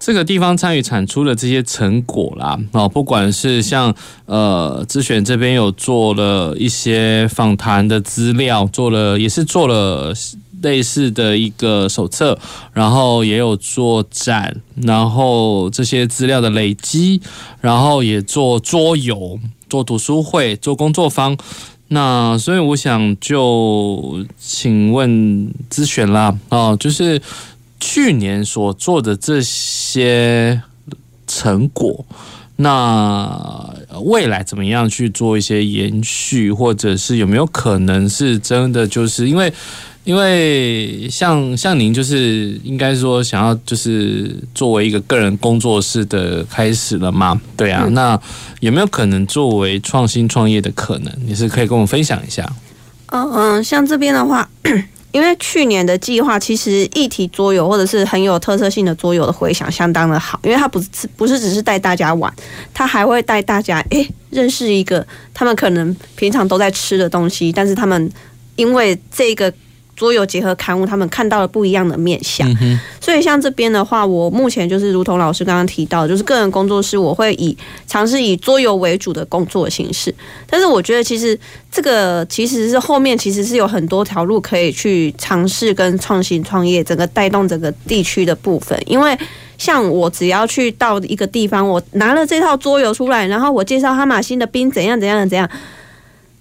[0.00, 3.92] 这个地方参与产出的这些成果啦，哦，不管是像
[4.26, 10.14] 呃智选这边有做了一些访谈的资料，做了也是做了
[10.62, 12.38] 类似的一个手册，
[12.72, 17.20] 然后也有做展，然后这些资料的累积，
[17.60, 19.38] 然后也做桌游、
[19.68, 21.36] 做读书会、做工作坊。
[21.88, 27.20] 那所以我想就请问智选啦，哦，就是。
[27.80, 30.60] 去年所做的这些
[31.28, 32.04] 成果，
[32.56, 38.84] 那未来怎么样去做一些延续，或者是有没有可能是真的？
[38.84, 39.52] 就是因为，
[40.04, 47.38] 因为像像您，就是应该说想要就是作为一个个人工作室的开始了嘛？
[47.56, 48.18] 对啊，那
[48.60, 51.12] 有没有可能作为创新创业的可能？
[51.26, 52.50] 你是可以跟我们分享一下？
[53.06, 54.48] 嗯嗯，像这边的话。
[55.10, 62.32] 因为去年的计划其实一体桌游或者是很有特色性的桌游的回响相当的好，因为它不是不是只是带大家玩，
[62.74, 68.10] 它还会带大家诶认识一个他们可能平常都在吃的东西，但是他们
[68.56, 69.52] 因为这个。
[69.98, 72.48] 桌游结合刊物，他们看到了不一样的面相。
[72.60, 80.14] 嗯、所以像这边的话，我目前就是如同老师刚刚提到，就是个人工作室，我会以尝试以桌游为主的工作形式。
[80.46, 81.36] 但是我觉得，其实
[81.72, 88.80] 这个其实是后面其实是有很多条路可以去尝试跟创新创业，整个带动整个地区的部分。
[88.86, 89.18] 因为
[89.58, 95.50] 像我只要去到一个地方，我拿了这套桌游出来，然后我介绍哈马星的兵怎样怎样怎样，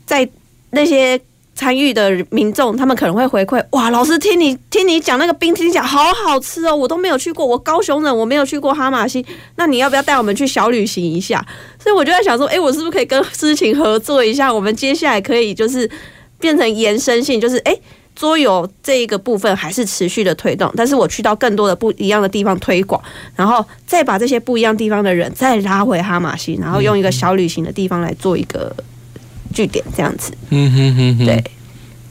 [0.06, 0.30] 在
[0.70, 1.20] 那些。
[1.58, 11.44] 参与的民众，他们可能会回馈：哇，老师听你听你讲那个冰，听起来好好吃哦，我都没有去过，我高雄人，我没有去过哈马西，那你要不要带我们去小旅行一下？
[11.82, 14.54] 所以我就在想说，哎，我是不是可以跟诗情合作一下？
[14.54, 15.90] 我们接下来可以就是
[16.40, 17.76] 变成延伸性，就是哎，
[18.16, 23.02] 桌游这一个部分还是持续的推动，但是我去到更多的不一样的地方推广，
[23.36, 28.76] 然后再把这些不一样地方的人再拉回哈马西，然后用一个小旅行的地方来做一个。
[29.58, 31.44] 据点这样子，嗯哼哼哼，对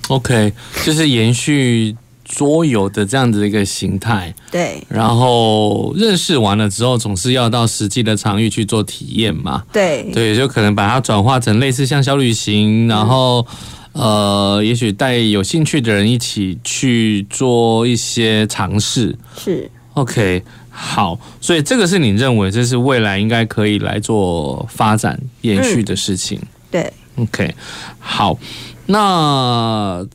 [0.09, 0.53] ，OK，
[0.85, 1.95] 就是延续
[2.25, 13.47] 桌游的这样子一个形态，对，然后认识完了之后，总是要到实际的场域去做体验嘛，对，对，就可能把它转化成类似像小旅行，然后、
[13.93, 14.03] 嗯、
[14.57, 26.93] 呃，也许带有兴趣的人一起去做一些尝试，是，OK，好，所以这个是你认为这是未来应该可以来做发展延续的事情，嗯、对。
[27.17, 27.55] OK，
[27.99, 28.39] 好，
[28.87, 30.07] 那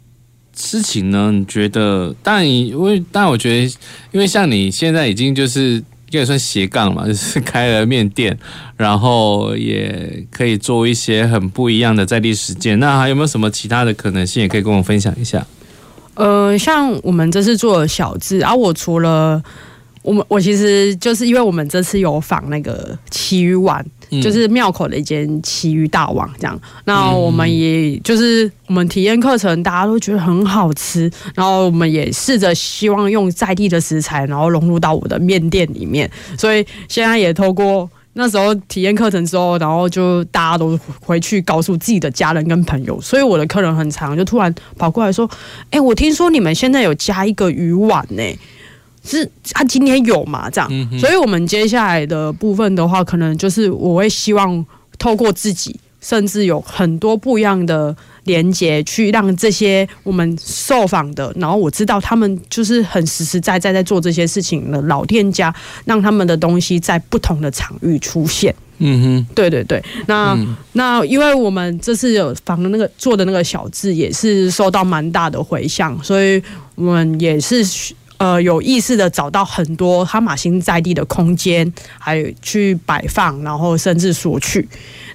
[0.55, 1.31] 事情呢？
[1.31, 2.13] 你觉得？
[2.21, 3.77] 但，因为但，我觉得，
[4.11, 5.83] 因为像你现在已经就是应
[6.19, 8.37] 该算斜杠嘛，就是开了面店，
[8.77, 12.79] 然后也可以做一些很不一样的在地实践。
[12.79, 15.43] 那还有没有什么其他的可能性，也可以跟我分享一下？
[16.13, 19.41] 呃，像我们这次做小志，啊，我除了
[20.03, 23.83] 我们，我其实就是因为我们这次有访那个旗鱼丸。
[24.19, 36.09] 就是庙口的一间奇鱼大王这样，那我们也就是我们体验课程，大家都觉得很好吃，然后我们也试着希望用在地的食材，然后融入到我的面店里面。
[36.37, 45.29] 所以现在也透过那时候体验课程之后，然后就大家都回去告诉自己的家人跟朋友，所以我的客人很长就突然跑过来说
[45.71, 48.23] ：“哎，我听说你们现在有加一个鱼丸呢。”
[49.03, 50.49] 是他、啊、今天有嘛？
[50.49, 54.63] 这样，嗯、所以我们接下来的部分的话，可能就是我会希望
[54.99, 57.95] 透过自己，甚至有很多不一样的
[58.25, 65.51] 连接，去让这些我们受访的，然后我知道他们就是很实实在在在做这些事情的老店家，
[65.85, 68.53] 让他们的东西在不同的场域出现。
[68.77, 69.83] 嗯哼，对对对。
[70.05, 76.41] 那、嗯、那因为我们这次有访的那个做的那个小志，也是受到蛮大的回响，所以
[76.75, 77.65] 我们也是。
[78.21, 84.67] 呃，有意识的找到很多哈马星在地的空间，还有去摆放，然后甚至索取，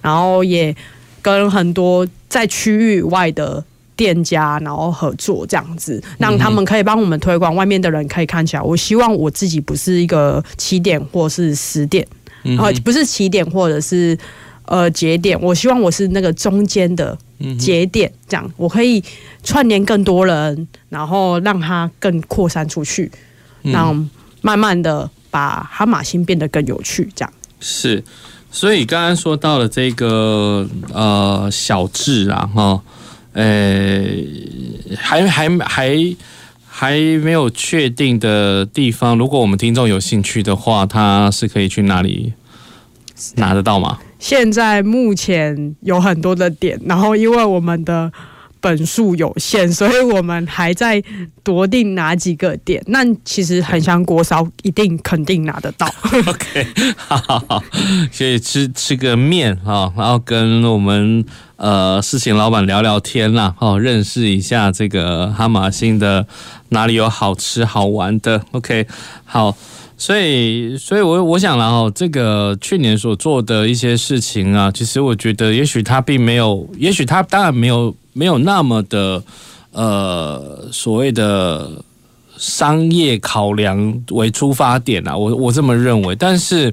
[0.02, 0.74] 然后也
[1.22, 3.62] 跟很多在区域外的
[3.94, 8.62] 店家然后合作，这样子让他们可以帮我们推广，外面的人可以看起来。
[8.62, 12.04] 我希望我自己不是一个起点或是始点，
[12.58, 14.18] 呃，不是起点或者是
[14.64, 17.16] 呃节点，我希望我是那个中间的。
[17.58, 19.02] 节点这样，我可以
[19.42, 23.10] 串联更多人，然后让它更扩散出去，
[23.62, 24.08] 让
[24.40, 27.08] 慢慢的把哈马星变得更有趣。
[27.14, 28.02] 这样是，
[28.50, 32.82] 所以刚刚说到了这个呃小智啊，哈，
[33.32, 34.04] 呃，
[34.96, 36.16] 还还还
[36.66, 42.32] 还没有确定的地方，如果我们听众有兴趣的话，他是可以去哪里
[43.36, 43.98] 拿得到吗？
[44.18, 48.10] 现在目前有很多的点，然后因为我们的
[48.60, 51.02] 本数有限，所以我们还在
[51.44, 52.82] 夺定哪几个点。
[52.86, 55.86] 那其实很香锅烧，一定肯定拿得到。
[56.26, 57.62] OK，好好好，
[58.10, 61.24] 所以吃吃个面啊，然后跟我们
[61.56, 66.26] 呃事情老板聊聊天啦，哦，认识一下这个哈马星的
[66.70, 68.42] 哪里有好吃好玩的。
[68.52, 68.86] OK，
[69.24, 69.56] 好。
[69.98, 79.22] 所以，所以我我想然后这个去年所做的一些事情啊，其实我觉得，也许他并没有，也许他当然没有没有那么的
[79.72, 81.82] 呃所谓的
[82.36, 86.14] 商业考量为出发点啊，我我这么认为。
[86.14, 86.70] 但是，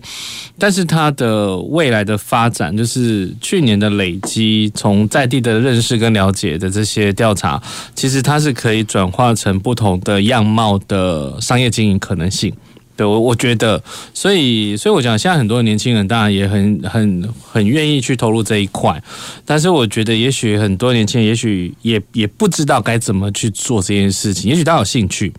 [0.60, 7.64] 但是他的未来的发展，就是去年的累积，从在地的认识跟了解的这些调查，
[7.96, 12.54] 其实它是可以转化成不同的样貌的商业经营可能性。
[12.96, 13.82] 对我我觉得，
[14.14, 19.02] 所以所以我讲，现在很多年轻人当然也很很很愿意去投入这一块，
[19.46, 25.34] 但是我觉得，也许很多年轻人也许也也不知道该怎么去做这件事情，也许他有兴趣。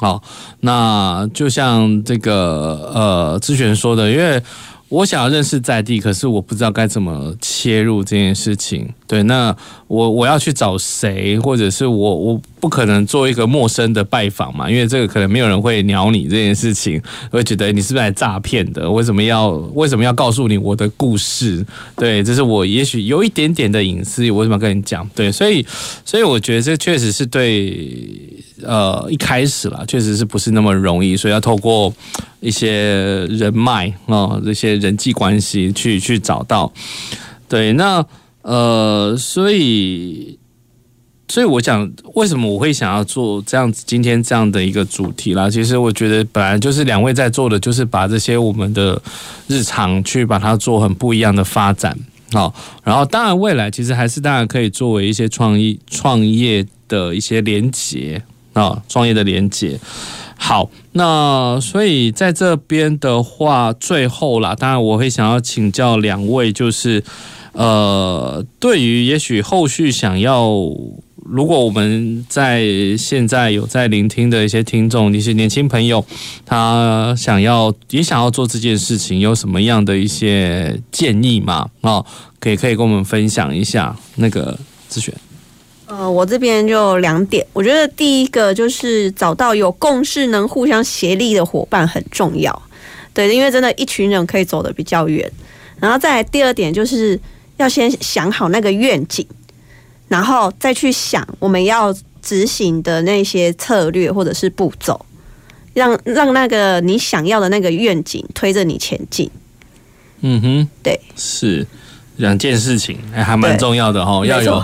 [0.00, 0.22] 好，
[0.60, 4.42] 那就像这个呃，之璇说的，因为。
[4.88, 8.88] 我想要认识在地，可是我不知道该怎么切入这件事情。
[9.06, 9.54] 对，那
[9.86, 18.90] 我我要去找谁，或者是我我不可能做一个陌生的拜访嘛，因为这个可能没有人会鸟你这件事情，会觉得你是不是来诈骗的？
[18.90, 21.64] 为什么要为什么要告诉你我的故事？
[21.96, 25.08] 对，这是我也许有一点点的隐私，我为什么要跟你讲？
[25.14, 25.64] 对，所以
[26.04, 27.98] 所以我觉得这确实是对。
[28.64, 31.94] 呃，一开始啦，确实是不是那么容易，所以要透过
[32.40, 32.72] 一些
[33.26, 36.72] 人脉啊、这些人际关系去去找到。
[37.48, 38.04] 对，那
[38.42, 40.38] 呃，所以，
[41.28, 45.50] 所以我想，为什么我会想要做这样子今天这样的一个主题啦？
[45.50, 49.00] 其实我觉得本来就是两位在做的，就是把这些我们的
[49.46, 51.96] 日常去把它做很不一样的发展。
[52.32, 52.54] 好，
[52.84, 58.22] 然后当然未来其实还是当然可以作为一些创意创业的一些连结。
[58.54, 59.78] 啊，创业的连结。
[60.40, 67.02] 好，那所以在这边的话，最后啦，当然我会想要请教两位，就是
[67.52, 70.48] 呃，对于也许后续想要，
[71.24, 72.64] 如果我们在
[72.96, 76.02] 现在有在聆听的一些听众，一些年轻朋友，
[76.46, 81.68] 他想要也想要做这件事情，有什么样的一些建议吗？
[81.82, 82.02] 啊，
[82.38, 84.56] 可以可以跟我们分享一下那个
[84.88, 85.12] 资讯。
[85.88, 92.62] 呃，我这边就两点，我觉得第一个就是找到有共识、能互相协力的伙伴很重要，
[93.14, 95.30] 对，因为真的，一群人可以走得比较远。
[95.80, 97.18] 然后再来第二点，就是
[97.56, 99.26] 要先想好那个愿景，
[100.08, 105.06] 然后再去想我们要执行的那些策略或者是步骤，
[105.72, 109.30] 让让那个你想要的那个愿景推着你前进。
[110.20, 111.66] 嗯哼，对，是
[112.16, 114.62] 两件事情，还蛮重要的哈，要有。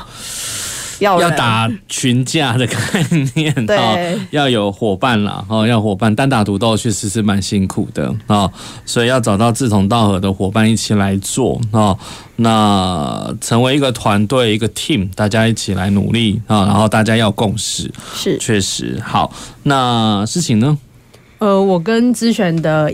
[1.00, 2.76] 要要打群架的概
[3.34, 3.96] 念 啊，
[4.30, 8.50] 要有伙伴啦，哦，要伙伴，单打独斗确实是蛮辛苦的啊，
[8.84, 11.96] 所以要找到志同道合的伙伴一起来做啊，
[12.36, 19.32] 那成为一个团队，一个 team，大家一起来努力啊，然后大家要共识，是确实好。
[19.64, 20.78] 那事情呢？
[21.38, 22.92] 呃，我跟之璇的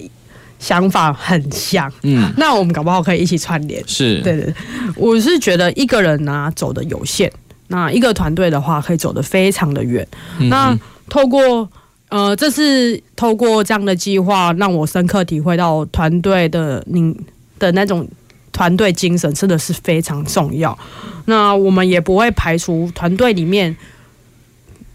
[0.59, 4.55] 想法很像，嗯，那我们搞不好可以一起串联，是对对，
[4.97, 7.31] 我是觉得一个人呢、啊、走的有限。
[7.71, 10.07] 那一个团队的话，可以走得非常的远。
[10.39, 11.69] 嗯、那透过
[12.09, 17.17] 呃，这次透过这样的计划，让我深刻体会到团队的您
[17.61, 18.07] 的那种
[18.53, 20.77] 团队精神真的是非常重要。
[21.27, 23.77] 那我们也不会排除团队里面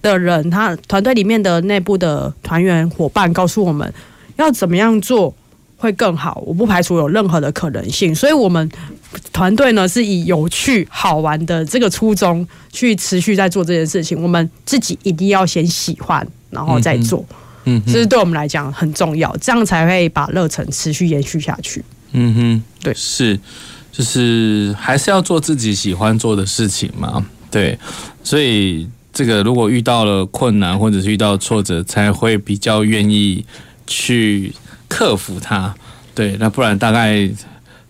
[0.01, 3.93] 的人，他团队里面的内部的团员伙伴告诉我们
[4.35, 5.33] 要怎么样做
[5.85, 8.13] 会更好，我不排除有任何的可能性。
[8.13, 8.69] 所以，我们。
[9.31, 14.21] 团队呢是以有趣好玩的这个初衷去持续在做这件事情。
[14.21, 17.25] 我们自己一定要先喜欢，然后再做。
[17.63, 21.81] 嗯，这是对我们来讲很重要，这样才会把热忱持续延续下去。
[22.11, 23.39] 嗯哼，对，是，
[23.89, 27.25] 就是还是要做自己喜欢做的事情嘛。
[27.49, 27.79] 对，
[28.21, 33.45] 所以这个如果遇到了困难或者是遇到挫折，才会比较愿意
[33.87, 34.53] 去
[34.87, 35.73] 克服它。
[36.13, 37.29] 对，那不然大概。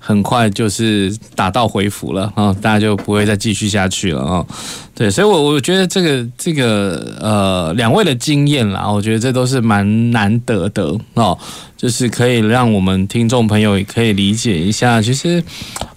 [0.08, 4.46] 很快就是打道回府了啊，大家就不会再继续下去了啊。
[4.94, 11.36] 对，所以，我我觉得这个这个呃，两位的经验啦，我觉得这都是蛮难得的哦，
[11.76, 15.44] 就是可以让我们听众朋友也可以理解一下，其实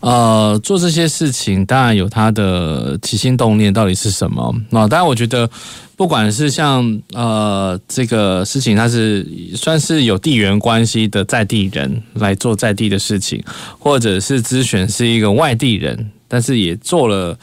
[0.01, 4.89] 呃，做这些事情当然有他的起心动念到底是什么啊。
[4.89, 5.47] 当然，我觉得。
[5.99, 9.27] 不管是像呃这个事情，它是
[9.57, 13.43] 算是有地缘关系的在地人来做在地的事情，
[13.81, 17.37] 或者是资璇是一个外地人，但是也做了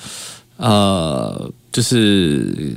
[0.56, 2.74] 呃就是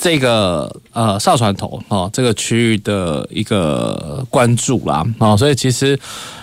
[0.00, 5.96] 这个呃少船头哦这个区域的一个关注啦哦，所以其实。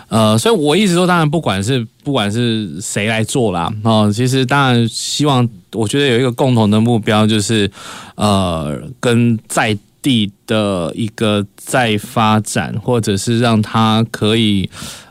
[0.09, 7.69] 呃，所以我一直说，当然不管是不管是谁来做啦，哦，其实当然希望，我觉得有一个共同的目标，就是
[8.15, 14.67] 呃，跟在地的一个再发展，或者是让他可以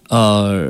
[0.09, 0.69] 呃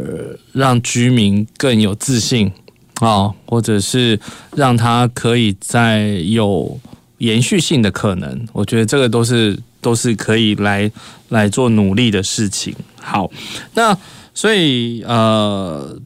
[0.53, 2.53] 让居民更有自信
[3.01, 4.21] 啊，或者是
[4.55, 6.79] 让他可以再有
[7.17, 10.91] 延续性的可能，我觉得这个都是都是可以来
[11.31, 12.77] 来做努力的事情。
[13.01, 13.31] 好，
[13.73, 13.97] 那。
[14.39, 15.99] 所以，呃，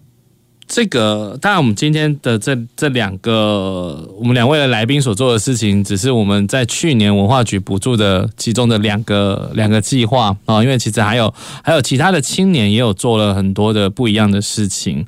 [0.67, 10.63] 这个当然，我们今天的这这两个，我们两位的来宾所做的事情，只是我们在去年文化局补助的其中的两个两个计划啊。
[10.63, 15.05] 因为其实还有还有其他的青年也有做了很多的不一样的事情。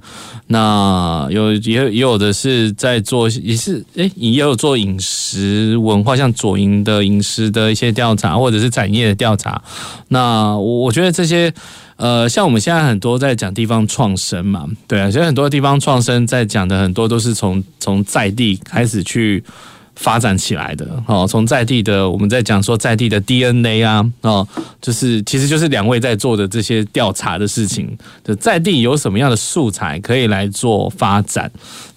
[0.48, 9.62] 那有也也有的是在做，也是诶，也有做饮食文化，像左营的饮食的一些调查，或者是产业的调查。
[10.08, 11.50] 那我我觉得这些。
[11.96, 19.42] 呃，像我们现在很多在讲地方创生嘛，对啊，其实很多地方创生在讲的很多都是从从在地开始去
[19.94, 24.46] 发展起来的哦，从在地的我们在讲说在地的 DNA 啊，哦，
[24.82, 31.48] 就是其实就是两位在做的这些调查的事情，就在地有什么样的素材可以来做发展，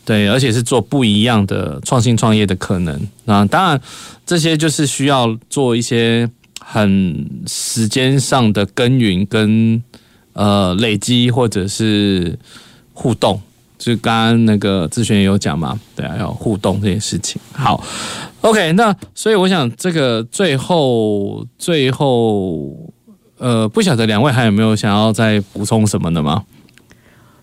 [0.05, 3.81] 对，而且是做不一样的创新创业的可能啊，当然
[4.27, 6.29] 这些就是需要做一些。
[6.69, 9.81] 很时间上的耕耘跟
[10.33, 12.37] 呃累积或者是
[12.93, 13.41] 互动，
[13.77, 17.41] 就刚刚那个志璇也有讲嘛，对啊，要互动这件事情。
[17.53, 17.81] 好
[18.41, 22.91] ，OK，那所以我想这个最后最后
[23.37, 26.43] 呃，不晓得两位还有没有想要再补充什么的吗？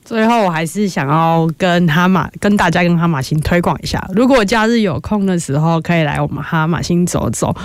[0.05, 7.57] 最后我还是想要跟哈马跟大家跟哈马星推广一下，如果假日有空的时候，可以来我们哈马星走走。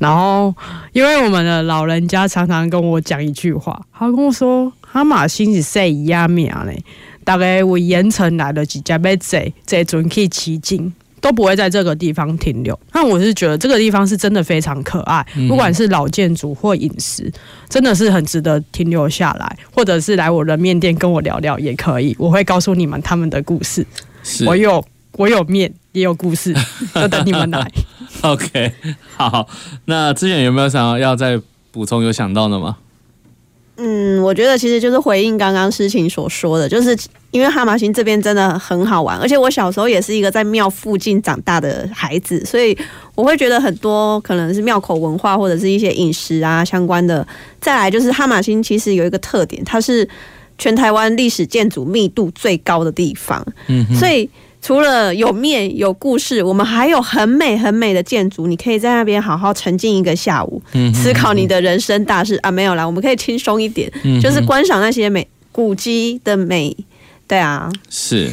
[0.00, 0.52] 然后，
[0.94, 6.82] 因为我们的老人家常常跟我讲一句话，他跟我说：“哈马星是谁呀命嘞？
[7.22, 10.90] 大概我盐城来的几家被贼贼准可以骑进，
[11.20, 17.30] 都不会在这个地方停留。”那我是觉得这个地方是真的非常可爱，不管是老建筑或饮食，
[17.68, 22.16] 真的是很值得停留下来，或者是来我的面店跟我聊聊也可以。
[22.18, 23.86] 我会告诉你们他们的故事。
[24.46, 24.82] 我有
[25.12, 26.54] 我有面，也有故事，
[26.94, 27.70] 就等你们来。
[28.22, 28.72] OK，
[29.16, 29.48] 好，
[29.86, 31.40] 那之前有没有想要要再
[31.70, 32.76] 补充有想到的吗？
[33.82, 36.94] 嗯，我觉得其实就是回应刚刚诗情所说的，就是
[37.30, 42.76] 因为哈马星这边真的很好玩，而且我小时候也是一个在庙附近长大的孩子，所以
[43.14, 47.26] 我会觉得很多可能是庙口文化或者是一些饮食啊相关的。
[47.58, 50.06] 再来就是哈马星其实有一个特点，它是
[50.58, 54.28] 全台湾历史建筑密度最高的地方，嗯，所以。
[54.62, 60.62] 除了有面有故事，我们还有很美很美的建筑，你可以在那边好好沉浸一个下午，
[60.94, 62.50] 思考你的人生大事啊。
[62.50, 63.90] 没有啦，我们可以轻松一点，
[64.20, 66.76] 就是观赏那些美古迹的美。
[67.26, 68.30] 对啊，是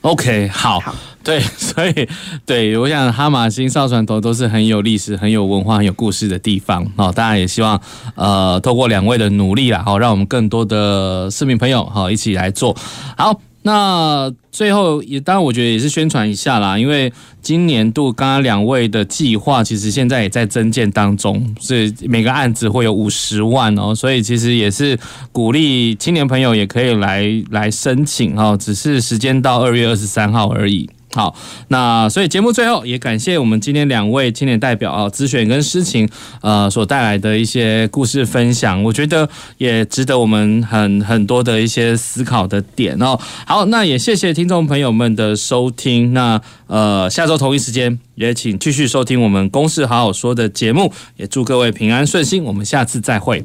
[0.00, 2.08] OK 好，好，对，所以
[2.46, 7.12] 对我想哈马星少船头都是很有历史、很有文化、很有故事的地方哦。
[7.14, 7.78] 当然也希望
[8.14, 12.74] 呃，透过两位的努力啦，好，让我们更多的市民朋友好一起来做
[13.16, 13.40] 好。
[13.62, 24.98] 那最后也当然，我觉得也是宣传一下啦，因为今年度刚刚两位的计划，其实现在也在增建当中，所以每个案子会有五十万哦，所以其实也是
[25.30, 30.88] 鼓励青年朋友也可以来来申请哦，只是时间到二月二十三号而已。
[31.12, 31.34] 好，
[31.68, 36.08] 那所以节目最后也感谢我们今天两位青年代表啊，咨选跟诗晴
[36.40, 43.18] 呃所带来的一些故事分享，我觉得也值得我们很很多的一些思考的点哦。
[43.44, 53.44] 好，那也谢谢听众朋友们的收听，那呃下周同一时间也请继续收听我们公事好好说的节目，也祝各位平安顺心，我们下次再会。